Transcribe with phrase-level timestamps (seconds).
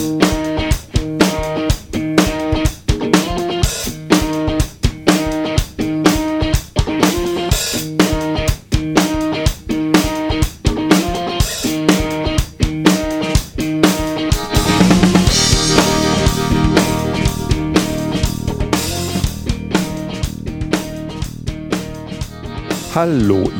[0.00, 0.39] Hallo,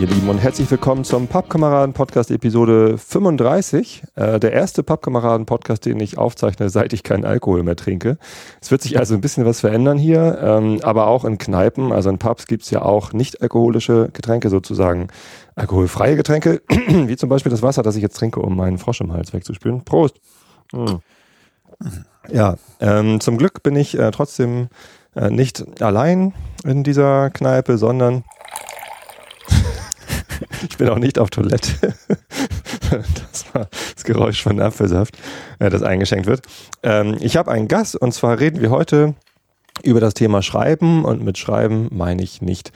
[0.00, 4.02] ihr Lieben, und herzlich willkommen zum Pappkameraden-Podcast Episode 35.
[4.14, 8.16] Äh, der erste Pappkameraden-Podcast, den ich aufzeichne, seit ich keinen Alkohol mehr trinke.
[8.62, 12.08] Es wird sich also ein bisschen was verändern hier, ähm, aber auch in Kneipen, also
[12.08, 15.08] in Pubs gibt es ja auch nicht alkoholische Getränke, sozusagen
[15.54, 19.12] alkoholfreie Getränke, wie zum Beispiel das Wasser, das ich jetzt trinke, um meinen Frosch im
[19.12, 19.84] Hals wegzuspülen.
[19.84, 20.16] Prost!
[20.72, 21.00] Mhm.
[22.32, 24.68] Ja, ähm, zum Glück bin ich äh, trotzdem
[25.14, 26.32] äh, nicht allein
[26.64, 28.24] in dieser Kneipe, sondern
[30.68, 31.94] ich bin auch nicht auf Toilette.
[32.90, 35.16] Das war das Geräusch von Apfelsaft,
[35.60, 36.42] äh, das eingeschenkt wird.
[36.82, 39.14] Ähm, ich habe einen Gast und zwar reden wir heute
[39.84, 42.72] über das Thema Schreiben und mit Schreiben meine ich nicht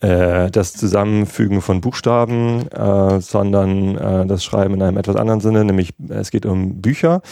[0.00, 5.94] äh, das Zusammenfügen von Buchstaben, äh, sondern das Schreiben in einem etwas anderen Sinne, nämlich
[6.08, 7.22] es geht um Bücher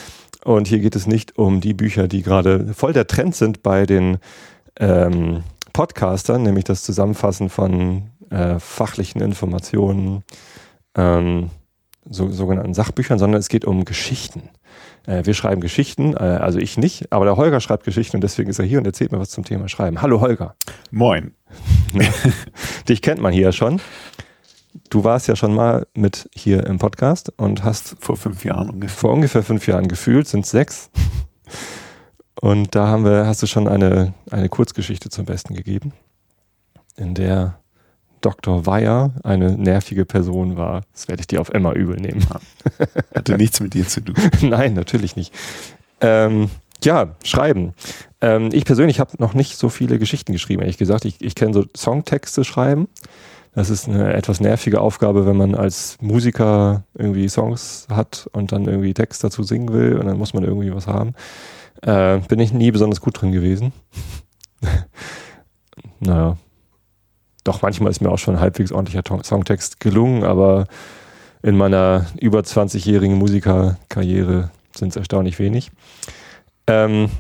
[0.45, 3.87] und hier geht es nicht um die Bücher, die gerade voll der Trend sind bei
[3.87, 4.19] den
[4.79, 10.25] ähm, Podcastern, nämlich das Zusammenfassen von äh, fachlichen Informationen,
[10.97, 11.51] ähm,
[12.09, 14.51] so, sogenannten Sachbüchern, sondern es geht um Geschichten.
[15.07, 18.51] Äh, wir schreiben Geschichten, äh, also ich nicht, aber der Holger schreibt Geschichten und deswegen
[18.51, 20.01] ist er hier und erzählt mir was zum Thema Schreiben.
[20.03, 20.55] Hallo Holger.
[20.91, 21.35] Moin.
[22.89, 23.81] Dich kennt man hier ja schon.
[24.89, 28.97] Du warst ja schon mal mit hier im Podcast und hast vor fünf Jahren ungefähr.
[28.97, 30.91] Vor ungefähr fünf Jahren gefühlt, sind sechs.
[32.41, 35.93] Und da haben wir, hast du schon eine, eine Kurzgeschichte zum Besten gegeben,
[36.97, 37.60] in der
[38.21, 38.67] Dr.
[38.67, 40.83] Weyer eine nervige Person war.
[40.93, 42.27] Das werde ich dir auf immer übel nehmen.
[43.15, 44.15] Hatte nichts mit dir zu tun.
[44.43, 45.35] Nein, natürlich nicht.
[46.01, 46.51] Ähm,
[46.83, 47.75] ja, schreiben.
[48.21, 51.05] Ähm, ich persönlich habe noch nicht so viele Geschichten geschrieben, ehrlich gesagt.
[51.05, 52.89] Ich, ich kenne so Songtexte schreiben.
[53.55, 58.67] Das ist eine etwas nervige Aufgabe, wenn man als Musiker irgendwie Songs hat und dann
[58.67, 61.15] irgendwie Text dazu singen will und dann muss man irgendwie was haben.
[61.83, 63.73] Äh, bin ich nie besonders gut drin gewesen.
[66.01, 66.37] naja,
[67.51, 70.67] doch manchmal ist mir auch schon ein halbwegs ordentlicher Songtext gelungen, aber
[71.43, 75.73] in meiner über 20-jährigen Musikerkarriere sind es erstaunlich wenig.
[76.69, 77.11] Ähm,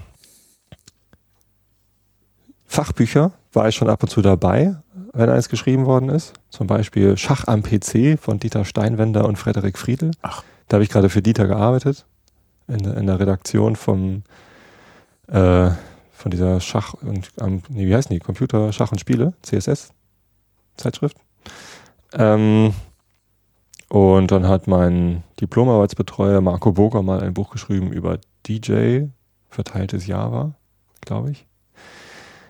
[2.66, 4.76] Fachbücher war ich schon ab und zu dabei,
[5.12, 6.34] wenn eins geschrieben worden ist.
[6.50, 10.12] Zum Beispiel Schach am PC von Dieter Steinwender und Frederik Friedel.
[10.22, 10.44] Ach.
[10.68, 12.06] Da habe ich gerade für Dieter gearbeitet,
[12.68, 14.22] in, in der Redaktion vom,
[15.26, 15.70] äh,
[16.12, 17.30] von dieser Schach und,
[17.70, 18.20] nee, wie heißen die?
[18.20, 19.92] Computer, Schach und Spiele, CSS.
[20.76, 21.16] Zeitschrift.
[22.12, 22.72] Ähm,
[23.88, 29.06] und dann hat mein Diplomarbeitsbetreuer Marco Boger mal ein Buch geschrieben über DJ,
[29.48, 30.54] verteiltes Java,
[31.00, 31.47] glaube ich.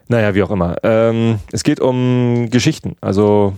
[0.08, 0.76] Naja, wie auch immer.
[0.82, 3.54] Ähm, es geht um Geschichten, also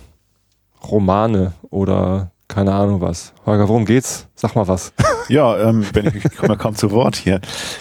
[0.84, 3.32] Romane oder keine Ahnung was.
[3.46, 4.28] Holger, worum geht's?
[4.34, 4.92] Sag mal was.
[5.28, 7.40] Ja, ähm, ich, ich komme kaum zu Wort hier.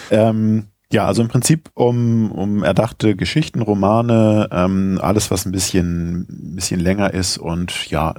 [0.10, 6.28] Ähm, ja, also im Prinzip um, um erdachte Geschichten, Romane, ähm, alles, was ein bisschen,
[6.30, 8.14] ein bisschen länger ist und ja,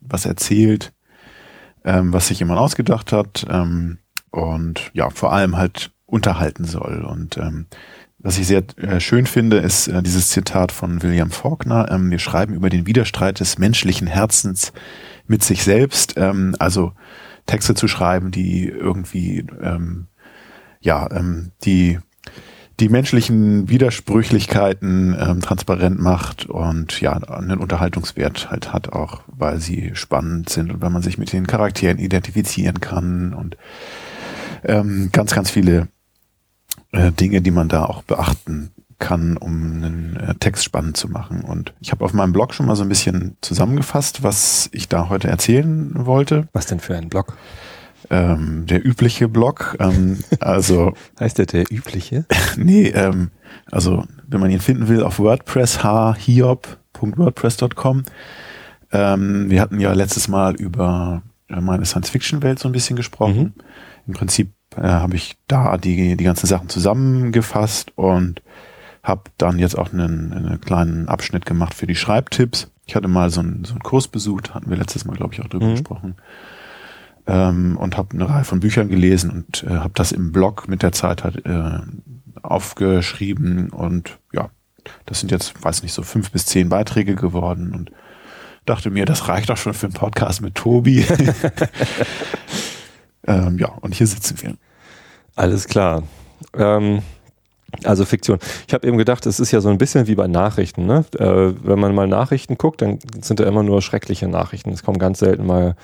[0.00, 0.92] was erzählt,
[1.84, 3.98] ähm, was sich jemand ausgedacht hat ähm,
[4.30, 7.04] und ja, vor allem halt unterhalten soll.
[7.04, 7.66] Und ähm,
[8.18, 11.90] was ich sehr äh, schön finde, ist äh, dieses Zitat von William Faulkner.
[11.90, 14.72] Ähm, wir schreiben über den Widerstreit des menschlichen Herzens
[15.26, 16.14] mit sich selbst.
[16.16, 16.92] Ähm, also
[17.46, 20.08] Texte zu schreiben, die irgendwie ähm,
[20.80, 21.98] ja, ähm, die
[22.80, 29.90] die menschlichen Widersprüchlichkeiten ähm, transparent macht und ja, einen Unterhaltungswert halt hat, auch weil sie
[29.94, 33.56] spannend sind und weil man sich mit den Charakteren identifizieren kann und
[34.64, 35.88] ähm, ganz, ganz viele
[36.92, 41.42] äh, Dinge, die man da auch beachten kann, um einen äh, Text spannend zu machen.
[41.42, 45.08] Und ich habe auf meinem Blog schon mal so ein bisschen zusammengefasst, was ich da
[45.08, 46.48] heute erzählen wollte.
[46.52, 47.36] Was denn für ein Blog?
[48.10, 49.76] Ähm, der übliche Blog.
[49.80, 52.26] Ähm, also heißt der der übliche?
[52.56, 53.30] nee, ähm,
[53.70, 58.02] also wenn man ihn finden will auf WordPress hhiob.wordpress.com.
[58.90, 63.38] Ähm, wir hatten ja letztes Mal über äh, meine Science-Fiction-Welt so ein bisschen gesprochen.
[63.38, 63.52] Mhm.
[64.06, 68.40] Im Prinzip äh, habe ich da die die ganzen Sachen zusammengefasst und
[69.02, 72.70] habe dann jetzt auch einen, einen kleinen Abschnitt gemacht für die Schreibtipps.
[72.86, 75.42] Ich hatte mal so einen, so einen Kurs besucht, hatten wir letztes Mal, glaube ich,
[75.42, 75.72] auch drüber mhm.
[75.72, 76.14] gesprochen
[77.28, 80.82] ähm, und habe eine Reihe von Büchern gelesen und äh, habe das im Blog mit
[80.82, 81.78] der Zeit halt äh,
[82.42, 84.50] aufgeschrieben und ja,
[85.06, 87.92] das sind jetzt, weiß nicht, so fünf bis zehn Beiträge geworden und
[88.64, 91.00] dachte mir, das reicht doch schon für einen Podcast mit Tobi.
[93.26, 94.54] ähm, ja, und hier sitzen wir.
[95.36, 96.02] Alles klar.
[96.54, 97.02] Ähm,
[97.84, 98.38] also Fiktion.
[98.66, 100.86] Ich habe eben gedacht, es ist ja so ein bisschen wie bei Nachrichten.
[100.86, 101.04] Ne?
[101.18, 104.70] Äh, wenn man mal Nachrichten guckt, dann sind da immer nur schreckliche Nachrichten.
[104.70, 105.76] Es kommen ganz selten mal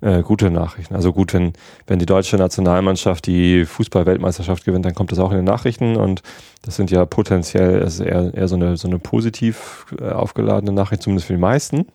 [0.00, 0.94] äh, gute Nachrichten.
[0.94, 1.52] Also gut, wenn,
[1.86, 6.22] wenn die deutsche Nationalmannschaft die Fußball-Weltmeisterschaft gewinnt, dann kommt das auch in den Nachrichten und
[6.62, 11.02] das sind ja potenziell also eher, eher so eine, so eine positiv äh, aufgeladene Nachricht,
[11.02, 11.86] zumindest für die meisten.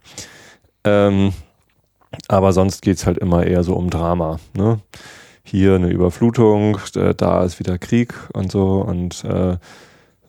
[0.84, 1.34] Ähm,
[2.28, 4.40] aber sonst geht's halt immer eher so um Drama.
[4.56, 4.80] Ne?
[5.44, 9.58] Hier eine Überflutung, äh, da ist wieder Krieg und so und äh,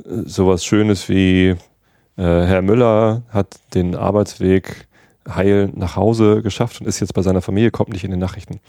[0.04, 1.56] sowas Schönes wie äh,
[2.16, 4.86] Herr Müller hat den Arbeitsweg
[5.28, 8.60] heil nach Hause geschafft und ist jetzt bei seiner Familie, kommt nicht in den Nachrichten.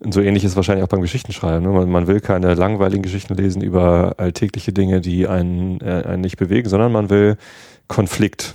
[0.00, 1.62] Und so ähnlich ist wahrscheinlich auch beim Geschichtenschreiben.
[1.62, 1.70] Ne?
[1.70, 6.36] Man, man, will keine langweiligen Geschichten lesen über alltägliche Dinge, die einen, äh, einen nicht
[6.36, 7.36] bewegen, sondern man will
[7.88, 8.54] Konflikt.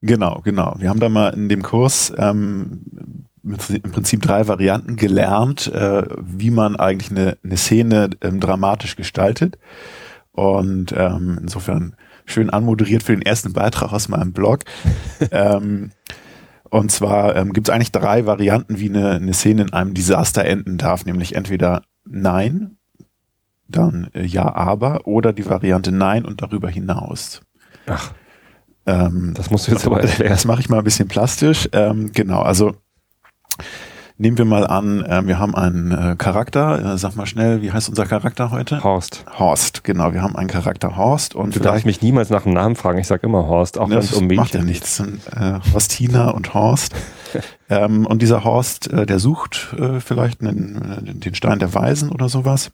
[0.00, 0.76] Genau, genau.
[0.78, 2.82] Wir haben da mal in dem Kurs ähm,
[3.44, 9.58] im Prinzip drei Varianten gelernt, äh, wie man eigentlich eine, eine Szene ähm, dramatisch gestaltet.
[10.30, 14.60] Und ähm, insofern schön anmoderiert für den ersten Beitrag aus meinem Blog.
[15.30, 15.90] ähm,
[16.70, 20.44] und zwar ähm, gibt es eigentlich drei Varianten, wie eine, eine Szene in einem Desaster
[20.44, 22.78] enden darf, nämlich entweder Nein,
[23.68, 27.42] dann äh, Ja, aber oder die Variante Nein und darüber hinaus.
[27.86, 28.12] Ach.
[28.86, 30.30] Ähm, das musst du jetzt aber erklären.
[30.30, 31.68] Das mache ich mal ein bisschen plastisch.
[31.72, 32.74] Ähm, genau, also
[34.22, 36.94] Nehmen wir mal an, äh, wir haben einen äh, Charakter.
[36.94, 38.84] Äh, sag mal schnell, wie heißt unser Charakter heute?
[38.84, 39.24] Horst.
[39.36, 40.12] Horst, genau.
[40.12, 43.00] Wir haben einen Charakter Horst und du darfst mich niemals nach dem Namen fragen.
[43.00, 45.00] Ich sage immer Horst, auch wenn es um Mädchen macht ja nichts.
[45.00, 46.94] Äh, Horstina und Horst.
[47.68, 52.70] ähm, und dieser Horst, der sucht vielleicht einen, den Stein der Weisen oder sowas.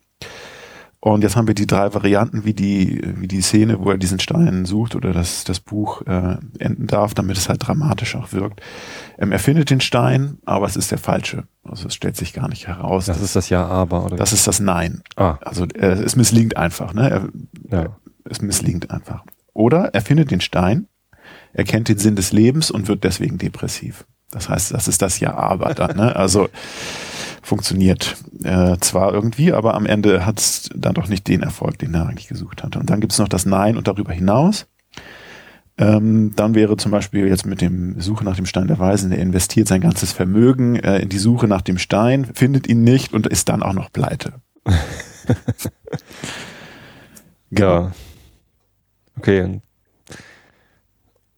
[1.00, 4.18] Und jetzt haben wir die drei Varianten, wie die, wie die Szene, wo er diesen
[4.18, 8.60] Stein sucht oder das, das Buch äh, enden darf, damit es halt dramatisch auch wirkt.
[9.16, 11.44] Ähm, er findet den Stein, aber es ist der falsche.
[11.62, 13.06] Also es stellt sich gar nicht heraus.
[13.06, 14.16] Das ist das Ja, aber, oder?
[14.16, 15.02] Das ist das Nein.
[15.14, 15.38] Ah.
[15.40, 17.10] Also äh, es misslingt einfach, ne?
[17.10, 17.28] Er,
[17.70, 17.96] ja.
[18.24, 19.24] Es misslingt einfach.
[19.54, 20.88] Oder er findet den Stein,
[21.52, 24.04] er kennt den Sinn des Lebens und wird deswegen depressiv.
[24.30, 26.14] Das heißt, das ist das Ja, aber dann, ne?
[26.14, 26.48] Also
[27.42, 31.94] funktioniert äh, zwar irgendwie, aber am Ende hat es dann doch nicht den Erfolg, den
[31.94, 32.78] er eigentlich gesucht hatte.
[32.78, 34.66] Und dann gibt es noch das Nein und darüber hinaus.
[35.78, 39.20] Ähm, dann wäre zum Beispiel jetzt mit dem Suche nach dem Stein der Weisen, der
[39.20, 43.28] investiert sein ganzes Vermögen äh, in die Suche nach dem Stein, findet ihn nicht und
[43.28, 44.34] ist dann auch noch pleite.
[47.50, 47.92] ja.
[49.16, 49.60] Okay,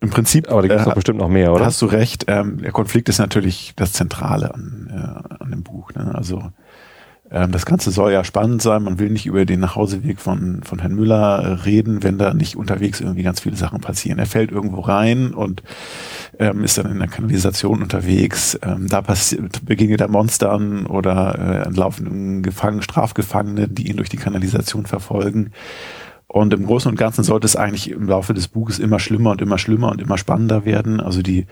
[0.01, 0.51] im Prinzip.
[0.51, 1.67] Aber da gibt es äh, bestimmt noch mehr, oder?
[1.67, 2.25] Hast du recht.
[2.29, 5.93] Ähm, der Konflikt ist natürlich das Zentrale an, äh, an dem Buch.
[5.95, 6.11] Ne?
[6.15, 6.51] Also
[7.31, 8.83] ähm, das Ganze soll ja spannend sein.
[8.83, 12.57] Man will nicht über den Nachhauseweg von, von Herrn Müller äh, reden, wenn da nicht
[12.57, 14.19] unterwegs irgendwie ganz viele Sachen passieren.
[14.19, 15.63] Er fällt irgendwo rein und
[16.39, 18.59] ähm, ist dann in der Kanalisation unterwegs.
[18.63, 19.03] Ähm, da
[19.63, 25.53] begegnet er Monstern oder äh, entlaufen Gefangene, Strafgefangene, die ihn durch die Kanalisation verfolgen.
[26.31, 29.43] Und im Großen und Ganzen sollte es eigentlich im Laufe des Buches immer schlimmer und
[29.43, 31.01] immer schlimmer und immer spannender werden.
[31.01, 31.47] Also die,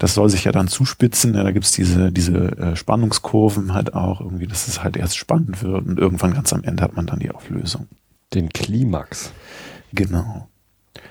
[0.00, 1.34] das soll sich ja dann zuspitzen.
[1.34, 5.62] Ja, da gibt's diese, diese äh, Spannungskurven halt auch irgendwie, dass es halt erst spannend
[5.62, 7.86] wird und irgendwann ganz am Ende hat man dann die Auflösung.
[8.32, 9.32] Den Klimax.
[9.92, 10.48] Genau.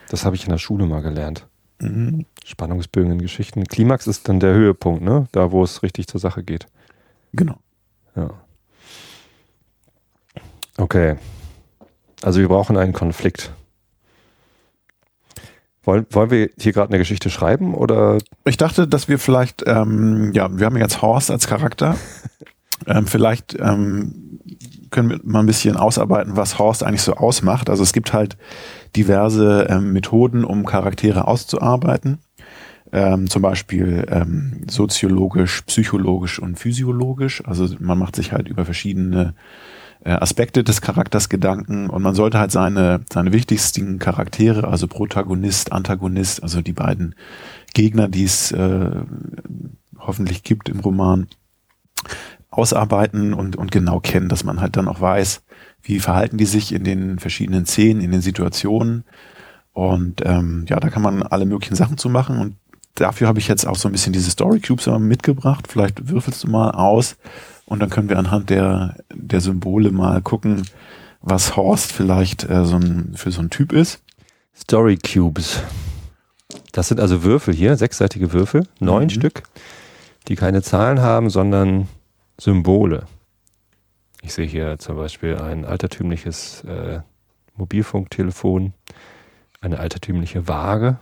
[0.10, 1.48] Das habe ich in der Schule mal gelernt.
[1.80, 2.26] Mhm.
[2.44, 3.64] Spannungsbögen in Geschichten.
[3.64, 5.30] Klimax ist dann der Höhepunkt, ne?
[5.32, 6.66] Da, wo es richtig zur Sache geht.
[7.32, 7.56] Genau.
[8.18, 8.30] Ja.
[10.76, 11.16] Okay.
[12.24, 13.52] Also wir brauchen einen Konflikt.
[15.84, 18.18] Wollen, wollen wir hier gerade eine Geschichte schreiben oder?
[18.46, 21.98] Ich dachte, dass wir vielleicht, ähm, ja, wir haben jetzt Horst als Charakter.
[22.88, 24.40] ähm, vielleicht ähm,
[24.92, 27.70] können wir mal ein bisschen ausarbeiten, was Horst eigentlich so ausmacht.
[27.70, 28.38] Also es gibt halt
[28.96, 32.20] diverse ähm, Methoden, um Charaktere auszuarbeiten.
[32.94, 37.44] Ähm, zum Beispiel ähm, soziologisch, psychologisch und physiologisch.
[37.46, 39.34] Also man macht sich halt über verschiedene
[40.12, 46.44] Aspekte des Charakters Gedanken und man sollte halt seine, seine wichtigsten Charaktere, also Protagonist, Antagonist,
[46.44, 47.16] also die beiden
[47.74, 48.92] Gegner, die es äh,
[49.98, 51.28] hoffentlich gibt im Roman,
[52.54, 55.42] ausarbeiten und, und genau kennen, dass man halt dann auch weiß,
[55.82, 59.04] wie verhalten die sich in den verschiedenen Szenen, in den Situationen.
[59.74, 62.38] Und ähm, ja, da kann man alle möglichen Sachen zu machen.
[62.38, 62.56] Und
[62.96, 65.68] dafür habe ich jetzt auch so ein bisschen diese Story Cubes mitgebracht.
[65.68, 67.18] Vielleicht würfelst du mal aus,
[67.74, 70.62] und dann können wir anhand der, der Symbole mal gucken,
[71.22, 74.04] was Horst vielleicht äh, so ein, für so ein Typ ist.
[74.56, 75.64] Story Cubes.
[76.72, 79.10] Das sind also Würfel hier, sechsseitige Würfel, neun mhm.
[79.10, 79.42] Stück,
[80.28, 81.88] die keine Zahlen haben, sondern
[82.40, 83.08] Symbole.
[84.22, 87.00] Ich sehe hier zum Beispiel ein altertümliches äh,
[87.56, 88.74] Mobilfunktelefon,
[89.62, 91.00] eine altertümliche Waage,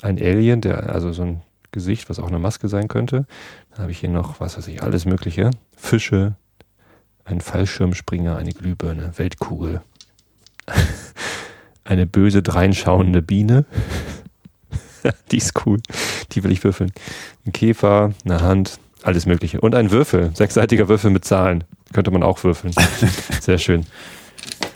[0.00, 1.42] ein Alien, der also so ein
[1.72, 3.26] Gesicht, was auch eine Maske sein könnte.
[3.70, 5.50] Dann habe ich hier noch, was weiß ich, alles Mögliche.
[5.76, 6.34] Fische,
[7.24, 9.82] ein Fallschirmspringer, eine Glühbirne, Weltkugel,
[11.84, 13.64] eine böse dreinschauende Biene.
[15.30, 15.80] die ist cool.
[16.32, 16.92] Die will ich würfeln.
[17.46, 19.60] Ein Käfer, eine Hand, alles Mögliche.
[19.60, 21.64] Und ein Würfel, sechsseitiger Würfel mit Zahlen.
[21.92, 22.72] Könnte man auch würfeln.
[23.40, 23.86] Sehr schön.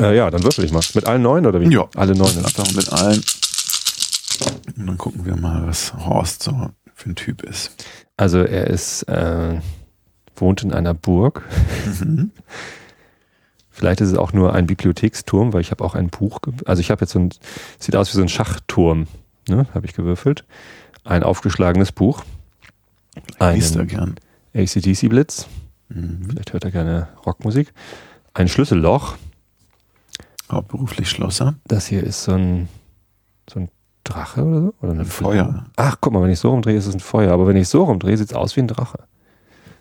[0.00, 0.80] Äh, ja, dann würfel ich mal.
[0.94, 1.72] Mit allen neun oder wie?
[1.72, 1.88] Ja.
[1.94, 2.34] Alle neun.
[2.74, 3.22] mit allen.
[4.76, 7.84] Und dann gucken wir mal, was Horst so für ein Typ ist.
[8.16, 9.60] Also er ist, äh,
[10.36, 11.42] wohnt in einer Burg.
[12.00, 12.30] Mhm.
[13.70, 16.92] Vielleicht ist es auch nur ein Bibliotheksturm, weil ich habe auch ein Buch, also ich
[16.92, 17.30] habe jetzt so ein,
[17.80, 19.08] sieht aus wie so ein Schachturm,
[19.48, 20.44] ne, habe ich gewürfelt.
[21.02, 22.24] Ein aufgeschlagenes Buch.
[23.40, 24.14] Liest er gern.
[24.54, 25.48] ACDC-Blitz,
[25.88, 26.24] Mhm.
[26.28, 27.72] vielleicht hört er gerne Rockmusik.
[28.32, 29.16] Ein Schlüsselloch,
[30.50, 31.54] Hauptberuflich Schlosser.
[31.66, 32.68] das hier ist so ein,
[33.50, 33.68] so ein
[34.04, 34.74] Drache oder so?
[34.80, 35.66] Oder eine Ein Feuer.
[35.76, 37.32] Ach, guck mal, wenn ich so rumdrehe, ist es ein Feuer.
[37.32, 38.98] Aber wenn ich so rumdrehe, sieht es aus wie ein Drache.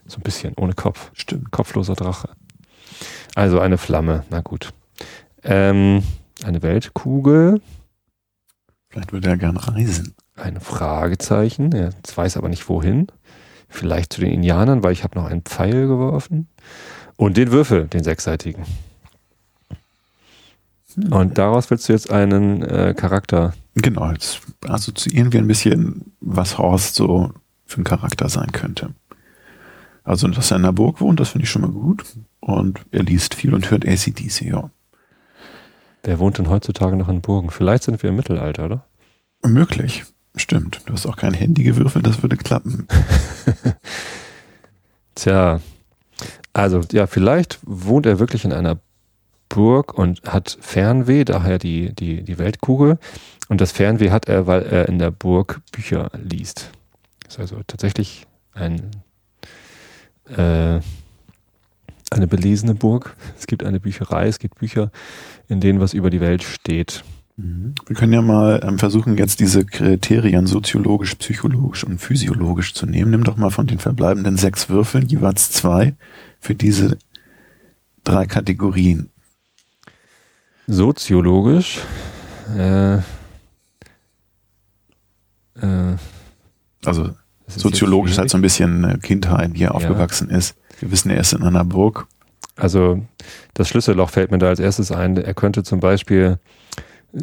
[0.06, 1.12] So ein bisschen, ohne Kopf.
[1.14, 1.52] Stimmt.
[1.52, 2.30] Kopfloser Drache.
[3.36, 4.74] Also eine Flamme, na gut.
[5.44, 6.04] Ähm,
[6.44, 7.62] eine Weltkugel,
[8.90, 10.14] Vielleicht würde er gern reisen.
[10.36, 13.08] ein Fragezeichen, er weiß aber nicht wohin.
[13.68, 16.48] Vielleicht zu den Indianern, weil ich habe noch einen Pfeil geworfen.
[17.16, 18.66] Und den Würfel, den sechsseitigen.
[20.94, 21.12] Hm.
[21.12, 23.54] Und daraus willst du jetzt einen äh, Charakter.
[23.76, 27.34] Genau, jetzt assoziieren wir ein bisschen, was Horst so
[27.66, 28.94] für ein Charakter sein könnte.
[30.04, 32.04] Also, dass er in der Burg wohnt, das finde ich schon mal gut.
[32.40, 34.70] Und er liest viel und hört ACDC, ja.
[36.04, 37.50] Wer wohnt denn heutzutage noch in Burgen?
[37.50, 38.86] Vielleicht sind wir im Mittelalter, oder?
[39.46, 40.04] Möglich.
[40.36, 40.82] Stimmt.
[40.86, 42.88] Du hast auch kein Handy gewürfelt, das würde klappen.
[45.16, 45.62] Tja,
[46.54, 48.80] also ja, vielleicht wohnt er wirklich in einer
[49.48, 52.98] Burg und hat Fernweh, daher die, die, die Weltkugel.
[53.50, 56.72] Und das Fernweh hat er, weil er in der Burg Bücher liest.
[57.28, 58.92] Ist also tatsächlich ein,
[60.30, 60.80] äh,
[62.10, 63.16] eine belesene Burg.
[63.38, 64.92] Es gibt eine Bücherei, es gibt Bücher,
[65.48, 67.04] in denen was über die Welt steht.
[67.36, 67.74] Mhm.
[67.88, 73.12] Wir können ja mal ähm, versuchen, jetzt diese Kriterien soziologisch, psychologisch und physiologisch zu nehmen.
[73.12, 75.96] Nimm doch mal von den verbleibenden sechs Würfeln jeweils zwei
[76.40, 76.98] für diese
[78.04, 79.10] drei Kategorien.
[80.68, 81.80] Soziologisch,
[82.56, 83.00] äh,
[85.64, 85.96] äh,
[86.86, 87.10] Also
[87.48, 89.72] soziologisch halt so ein bisschen Kindheit, wie er Ja.
[89.72, 90.56] aufgewachsen ist.
[90.80, 92.08] Wir wissen, er ist in einer Burg.
[92.56, 93.04] Also
[93.54, 95.18] das Schlüsselloch fällt mir da als erstes ein.
[95.18, 96.38] Er könnte zum Beispiel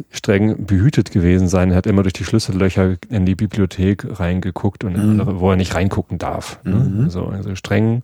[0.09, 1.71] streng behütet gewesen sein.
[1.71, 4.99] Er hat immer durch die Schlüssellöcher in die Bibliothek reingeguckt und Mhm.
[5.01, 6.59] andere, wo er nicht reingucken darf.
[6.63, 6.75] Ne?
[6.75, 7.03] Mhm.
[7.05, 8.01] Also, also streng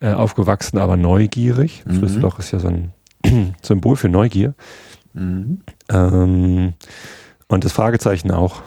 [0.00, 1.84] äh, aufgewachsen, aber neugierig.
[1.86, 1.96] Mhm.
[1.98, 2.92] Schlüsselloch ist ja so ein
[3.62, 4.54] Symbol für Neugier.
[5.12, 5.60] Mhm.
[5.88, 6.72] Ähm,
[7.48, 8.62] und das Fragezeichen auch.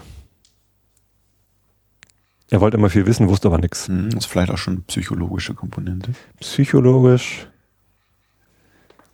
[2.54, 3.88] Er wollte immer viel wissen, wusste aber nichts.
[3.88, 4.10] Mhm.
[4.10, 6.12] Das ist vielleicht auch schon psychologische Komponente.
[6.38, 7.48] Psychologisch.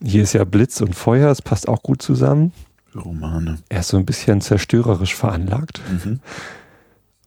[0.02, 2.52] Hier ist ja Blitz und Feuer, es passt auch gut zusammen.
[2.94, 3.56] Romane.
[3.70, 6.20] Er ist so ein bisschen zerstörerisch veranlagt Mhm.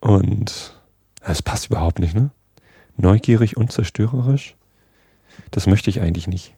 [0.01, 0.79] und
[1.21, 2.29] es passt überhaupt nicht, ne?
[2.95, 4.55] Neugierig und zerstörerisch.
[5.49, 6.53] Das möchte ich eigentlich nicht.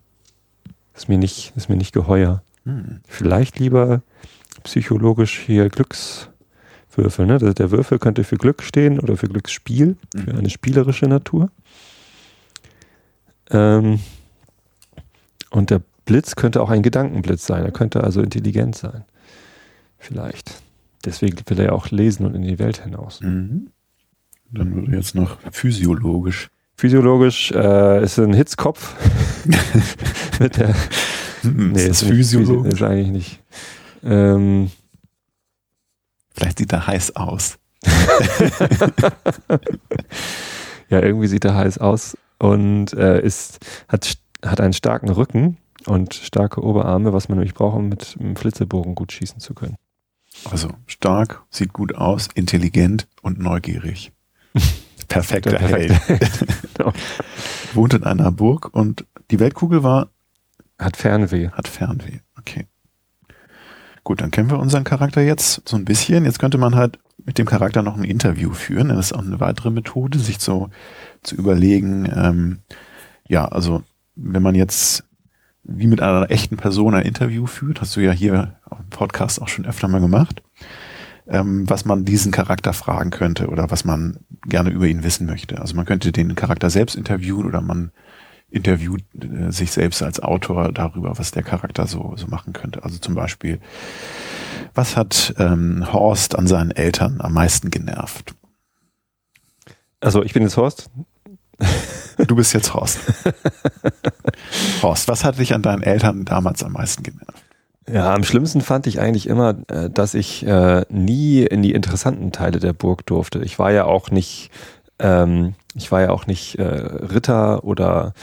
[0.94, 2.44] Ist mir nicht, ist mir nicht geheuer.
[2.66, 3.00] Mhm.
[3.08, 4.02] Vielleicht lieber
[4.64, 5.70] psychologisch hier
[6.96, 7.54] Glückswürfel, ne?
[7.54, 10.40] Der, Würfel könnte für Glück stehen oder für Glücksspiel, für Mhm.
[10.40, 11.50] eine spielerische Natur.
[13.52, 14.00] Ähm,
[15.52, 17.64] und der Blitz könnte auch ein Gedankenblitz sein.
[17.66, 19.04] Er könnte also intelligent sein.
[19.98, 20.62] Vielleicht.
[21.04, 23.22] Deswegen will er ja auch lesen und in die Welt hinaus.
[23.22, 23.68] Mhm.
[24.52, 26.50] Dann würde jetzt noch physiologisch.
[26.78, 28.96] Physiologisch äh, ist ein Hitzkopf
[30.40, 30.76] mit der.
[31.44, 32.74] Nee, ist nicht physiologisch?
[32.74, 33.40] Ist eigentlich nicht.
[34.04, 34.72] Ähm,
[36.36, 37.58] Vielleicht sieht er heiß aus.
[40.90, 46.14] ja, irgendwie sieht er heiß aus und äh, ist, hat, hat einen starken Rücken und
[46.14, 49.76] starke Oberarme, was man nämlich braucht, um mit einem Flitzebogen gut schießen zu können.
[50.50, 54.12] Also stark, sieht gut aus, intelligent und neugierig.
[55.08, 55.94] Perfekter Held.
[56.78, 56.92] Genau.
[57.74, 60.10] Wohnt in einer Burg und die Weltkugel war,
[60.78, 61.50] Hat Fernweh.
[61.52, 62.20] hat Fernweh.
[62.38, 62.68] Okay.
[64.06, 66.26] Gut, dann kennen wir unseren Charakter jetzt so ein bisschen.
[66.26, 68.90] Jetzt könnte man halt mit dem Charakter noch ein Interview führen.
[68.90, 70.70] Das ist auch eine weitere Methode, sich so
[71.24, 72.08] zu überlegen.
[72.16, 72.60] Ähm,
[73.28, 73.82] ja, also
[74.16, 75.06] wenn man jetzt
[75.64, 79.48] wie mit einer echten Person ein Interview führt, hast du ja hier im Podcast auch
[79.48, 80.44] schon öfter mal gemacht,
[81.28, 85.60] ähm, was man diesen Charakter fragen könnte oder was man gerne über ihn wissen möchte.
[85.60, 87.92] Also man könnte den Charakter selbst interviewen oder man
[88.50, 92.84] interviewt äh, sich selbst als Autor darüber, was der Charakter so, so machen könnte.
[92.84, 93.60] Also zum Beispiel,
[94.74, 98.36] was hat ähm, Horst an seinen Eltern am meisten genervt?
[100.00, 100.90] Also ich bin jetzt Horst.
[102.18, 103.00] Du bist jetzt Horst.
[104.82, 107.44] Horst, was hat dich an deinen Eltern damals am meisten genervt?
[107.92, 112.32] Ja, am schlimmsten fand ich eigentlich immer, äh, dass ich äh, nie in die interessanten
[112.32, 113.40] Teile der Burg durfte.
[113.44, 114.50] Ich war ja auch nicht,
[114.98, 118.14] ähm, ich war ja auch nicht äh, Ritter oder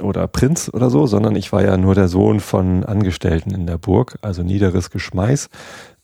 [0.00, 3.78] oder Prinz oder so, sondern ich war ja nur der Sohn von Angestellten in der
[3.78, 5.48] Burg, also niederes Geschmeiß.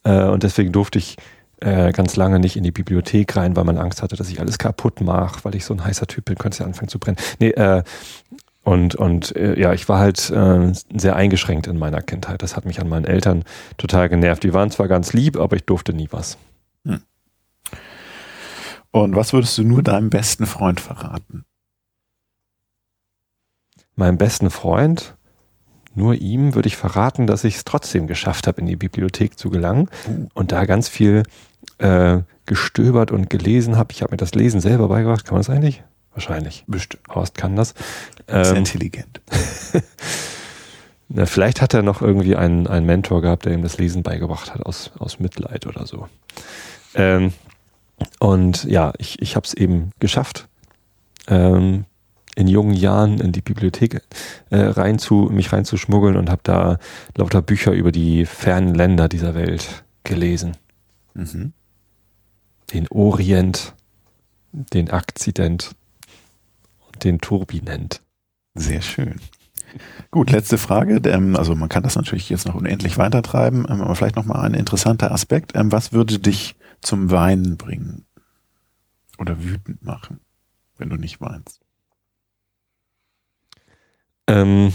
[0.05, 1.17] Äh, und deswegen durfte ich
[1.61, 4.59] äh, ganz lange nicht in die Bibliothek rein, weil man Angst hatte, dass ich alles
[4.59, 7.19] kaputt mache, weil ich so ein heißer Typ bin, könnte es ja anfangen zu brennen.
[7.39, 7.83] Nee, äh,
[8.63, 12.43] und, und äh, ja, ich war halt äh, sehr eingeschränkt in meiner Kindheit.
[12.43, 13.45] Das hat mich an meinen Eltern
[13.79, 14.43] total genervt.
[14.43, 16.37] Die waren zwar ganz lieb, aber ich durfte nie was.
[18.93, 21.45] Und was würdest du nur deinem besten Freund verraten?
[23.95, 25.17] Meinem besten Freund?
[25.95, 29.51] Nur ihm würde ich verraten, dass ich es trotzdem geschafft habe, in die Bibliothek zu
[29.51, 30.29] gelangen uh.
[30.35, 31.25] und da ganz viel
[31.79, 33.93] äh, gestöbert und gelesen habe.
[33.93, 35.25] Ich habe mir das Lesen selber beigebracht.
[35.25, 35.83] Kann man das eigentlich?
[36.13, 36.65] Wahrscheinlich.
[36.67, 37.03] Bestimmt.
[37.09, 37.75] Horst kann das.
[38.29, 39.21] Sehr ähm, intelligent.
[41.09, 44.55] Na, vielleicht hat er noch irgendwie einen, einen Mentor gehabt, der ihm das Lesen beigebracht
[44.55, 46.09] hat, aus, aus Mitleid oder so.
[46.95, 47.33] Ähm,
[48.19, 50.49] und ja, ich, ich habe es eben geschafft,
[51.29, 51.85] ähm,
[52.37, 54.03] in jungen Jahren in die Bibliothek
[54.51, 56.79] äh, rein zu, mich reinzuschmuggeln und habe da
[57.17, 60.57] lauter Bücher über die fernen Länder dieser Welt gelesen.
[61.15, 61.53] Mhm.
[62.73, 63.75] Den Orient,
[64.53, 65.73] den Akzident
[66.87, 68.01] und den Turbinent.
[68.55, 69.21] Sehr schön.
[70.11, 71.01] Gut, letzte Frage.
[71.37, 75.13] Also man kann das natürlich jetzt noch unendlich weitertreiben, ähm, aber vielleicht nochmal ein interessanter
[75.13, 75.53] Aspekt.
[75.55, 78.07] Ähm, was würde dich zum Weinen bringen?
[79.19, 80.21] Oder wütend machen,
[80.79, 81.61] wenn du nicht weinst?
[84.27, 84.73] Ähm,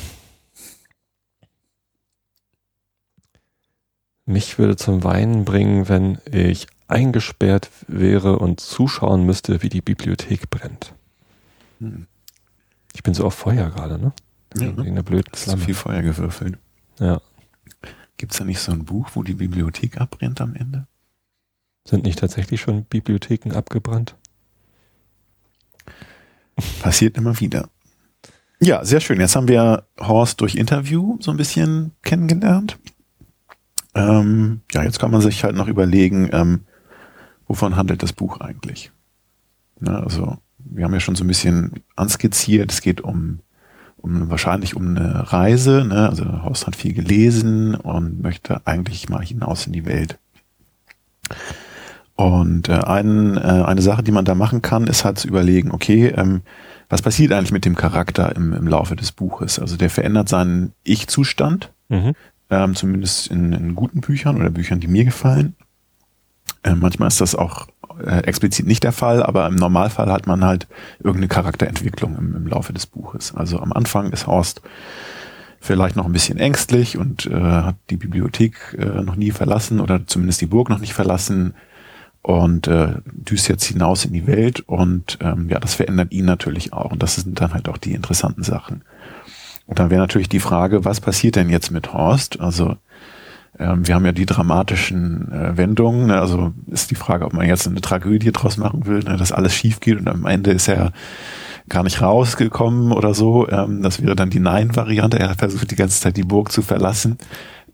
[4.25, 10.49] mich würde zum Weinen bringen, wenn ich eingesperrt wäre und zuschauen müsste, wie die Bibliothek
[10.49, 10.93] brennt.
[11.79, 12.07] Hm.
[12.93, 14.13] Ich bin so auf Feuer gerade, ne?
[14.55, 14.83] Ja, ne?
[14.83, 16.57] Eine blöde Ist viel Feuer gewürfelt.
[16.99, 17.21] Ja.
[18.17, 20.87] Gibt es da nicht so ein Buch, wo die Bibliothek abbrennt am Ende?
[21.87, 24.15] Sind nicht tatsächlich schon Bibliotheken abgebrannt?
[26.81, 27.69] Passiert immer wieder.
[28.59, 29.19] Ja, sehr schön.
[29.19, 32.79] Jetzt haben wir Horst durch Interview so ein bisschen kennengelernt.
[33.93, 36.65] Ähm, ja, jetzt kann man sich halt noch überlegen, ähm,
[37.47, 38.91] wovon handelt das Buch eigentlich?
[39.79, 43.39] Ne, also, wir haben ja schon so ein bisschen anskizziert, es geht um,
[43.97, 45.85] um wahrscheinlich um eine Reise.
[45.85, 46.09] Ne?
[46.09, 50.17] Also Horst hat viel gelesen und möchte eigentlich mal hinaus in die Welt.
[52.15, 55.71] Und äh, ein, äh, eine Sache, die man da machen kann, ist halt zu überlegen,
[55.71, 56.41] okay, ähm,
[56.87, 59.59] was passiert eigentlich mit dem Charakter im, im Laufe des Buches?
[59.59, 62.13] Also der verändert seinen Ich-Zustand, mhm.
[62.49, 65.55] ähm, zumindest in, in, guten Büchern oder Büchern, die mir gefallen.
[66.63, 67.67] Ähm, manchmal ist das auch
[68.01, 70.67] äh, explizit nicht der Fall, aber im Normalfall hat man halt
[70.99, 73.35] irgendeine Charakterentwicklung im, im Laufe des Buches.
[73.35, 74.61] Also am Anfang ist Horst
[75.59, 80.07] vielleicht noch ein bisschen ängstlich und äh, hat die Bibliothek äh, noch nie verlassen oder
[80.07, 81.55] zumindest die Burg noch nicht verlassen
[82.25, 86.73] und äh, düst jetzt hinaus in die Welt und ähm, ja, das verändert ihn natürlich
[86.73, 88.81] auch und das sind dann halt auch die interessanten Sachen.
[89.67, 92.39] Und dann wäre natürlich die Frage, was passiert denn jetzt mit Horst?
[92.39, 92.77] Also
[93.59, 96.19] ähm, wir haben ja die dramatischen äh, Wendungen, ne?
[96.19, 99.17] also ist die Frage, ob man jetzt eine Tragödie draus machen will, ne?
[99.17, 100.93] dass alles schief geht und am Ende ist er
[101.69, 103.47] gar nicht rausgekommen oder so.
[103.49, 105.19] Ähm, das wäre dann die Nein-Variante.
[105.19, 107.19] Er versucht die ganze Zeit die Burg zu verlassen.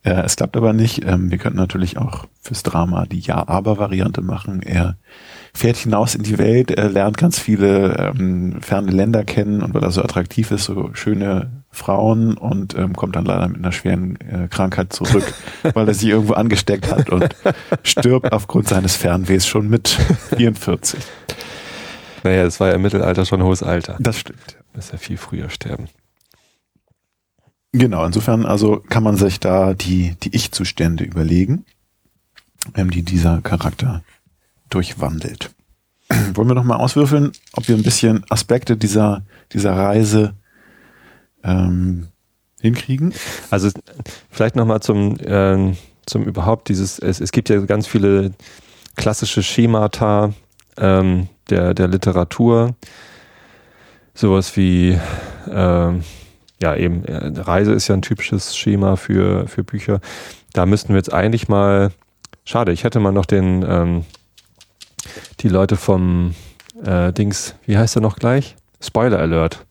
[0.04, 1.06] Äh, es klappt aber nicht.
[1.06, 4.62] Ähm, wir könnten natürlich auch fürs Drama die Ja-Aber-Variante machen.
[4.64, 4.98] Er
[5.54, 9.84] fährt hinaus in die Welt, er lernt ganz viele ähm, ferne Länder kennen und weil
[9.84, 14.20] er so attraktiv ist, so schöne Frauen und ähm, kommt dann leider mit einer schweren
[14.22, 15.34] äh, Krankheit zurück,
[15.74, 17.30] weil er sich irgendwo angesteckt hat und
[17.84, 19.90] stirbt aufgrund seines Fernwehs schon mit
[20.36, 21.00] 44.
[22.24, 23.98] Naja, es war ja im Mittelalter schon hohes Alter.
[24.00, 24.58] Das stimmt.
[24.74, 25.88] Muss ja viel früher sterben.
[27.74, 31.66] Genau, insofern also kann man sich da die, die Ich-Zustände überlegen,
[32.76, 34.04] ähm, die dieser Charakter
[34.70, 35.52] durchwandelt.
[36.34, 40.34] Wollen wir nochmal auswürfeln, ob wir ein bisschen Aspekte dieser, dieser Reise
[41.44, 42.08] ähm,
[42.60, 43.14] hinkriegen?
[43.50, 43.70] Also
[44.30, 45.74] vielleicht nochmal zum, äh,
[46.06, 48.34] zum überhaupt dieses, es, es gibt ja ganz viele
[48.98, 50.34] klassische Schemata
[50.78, 52.76] ähm, der, der Literatur,
[54.14, 55.00] sowas wie
[55.50, 55.94] äh,
[56.62, 60.00] ja, eben, äh, Reise ist ja ein typisches Schema für, für Bücher.
[60.54, 61.92] Da müssten wir jetzt eigentlich mal,
[62.46, 64.06] schade, ich hätte mal noch den, ähm,
[65.40, 66.36] die Leute vom
[66.84, 68.56] äh, Dings, wie heißt er noch gleich?
[68.80, 69.66] Spoiler Alert.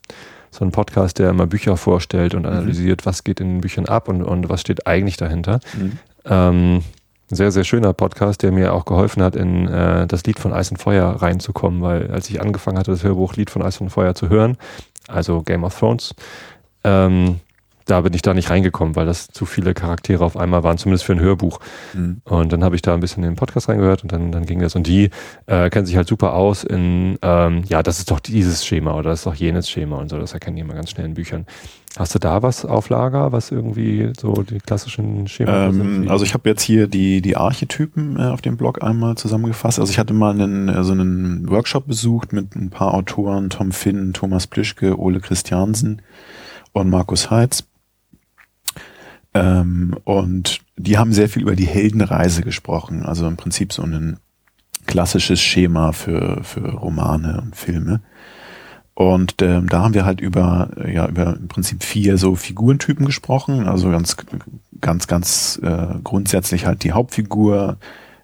[0.50, 2.48] So ein Podcast, der immer Bücher vorstellt und mhm.
[2.48, 3.07] analysiert, mhm.
[3.07, 5.61] was geht in den Büchern ab und, und was steht eigentlich dahinter.
[5.79, 5.98] Mhm.
[6.24, 6.85] Ähm,
[7.29, 10.72] sehr, sehr schöner Podcast, der mir auch geholfen hat, in äh, das Lied von Eis
[10.72, 14.16] und Feuer reinzukommen, weil als ich angefangen hatte, das Hörbuch Lied von Eis und Feuer
[14.16, 14.57] zu hören,
[15.07, 16.14] also Game of Thrones.
[16.85, 17.40] Ähm,
[17.90, 21.05] da bin ich da nicht reingekommen, weil das zu viele Charaktere auf einmal waren, zumindest
[21.05, 21.59] für ein Hörbuch.
[21.93, 22.21] Mhm.
[22.25, 24.61] Und dann habe ich da ein bisschen in den Podcast reingehört und dann, dann ging
[24.61, 24.77] das.
[24.77, 25.11] Und die
[25.47, 29.11] äh, kennen sich halt super aus in, ähm, ja, das ist doch dieses Schema oder
[29.11, 30.19] das ist doch jenes Schema und so.
[30.19, 31.47] Das erkennen die immer ganz schnell in Büchern.
[31.97, 36.35] Hast du da was auf Lager, was irgendwie so die klassischen Schema ähm, Also ich
[36.35, 39.81] habe jetzt hier die, die Archetypen äh, auf dem Blog einmal zusammengefasst.
[39.81, 44.12] Also ich hatte mal einen, so einen Workshop besucht mit ein paar Autoren, Tom Finn,
[44.12, 46.03] Thomas Plischke, Ole Christiansen
[46.72, 47.64] und Markus Heitz.
[49.33, 54.18] Ähm, und die haben sehr viel über die Heldenreise gesprochen, also im Prinzip so ein
[54.87, 58.00] klassisches Schema für, für Romane und Filme.
[58.94, 63.66] Und ähm, da haben wir halt über, ja, über im Prinzip vier so Figurentypen gesprochen.
[63.66, 64.16] Also ganz,
[64.80, 67.78] ganz, ganz äh, grundsätzlich halt die Hauptfigur,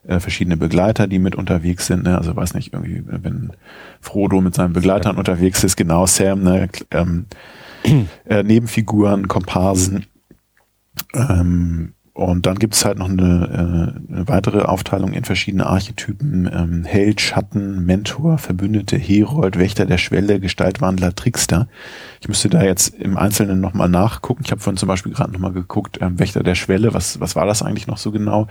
[0.06, 2.02] äh, verschiedene Begleiter, die mit unterwegs sind.
[2.02, 2.18] Ne?
[2.18, 3.52] Also weiß nicht, irgendwie, wenn
[4.00, 6.68] Frodo mit seinen Begleitern unterwegs ist, genau Sam, ne?
[6.90, 7.26] ähm,
[8.24, 10.06] äh, Nebenfiguren, Komparsen
[11.14, 16.50] ähm, und dann gibt es halt noch eine, äh, eine, weitere Aufteilung in verschiedene Archetypen.
[16.50, 21.68] Ähm, Held, Schatten, Mentor, Verbündete, Herold, Wächter der Schwelle, Gestaltwandler, Trickster.
[22.22, 24.44] Ich müsste da jetzt im Einzelnen nochmal nachgucken.
[24.46, 27.44] Ich habe vorhin zum Beispiel gerade nochmal geguckt, ähm, Wächter der Schwelle, was, was war
[27.44, 28.48] das eigentlich noch so genau?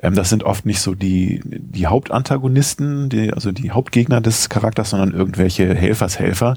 [0.00, 4.90] Ähm, das sind oft nicht so die, die Hauptantagonisten, die, also die Hauptgegner des Charakters,
[4.90, 6.56] sondern irgendwelche Helfershelfer,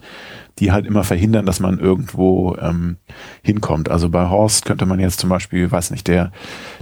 [0.59, 2.97] die halt immer verhindern, dass man irgendwo ähm,
[3.41, 3.89] hinkommt.
[3.89, 6.31] Also bei Horst könnte man jetzt zum Beispiel, weiß nicht, der,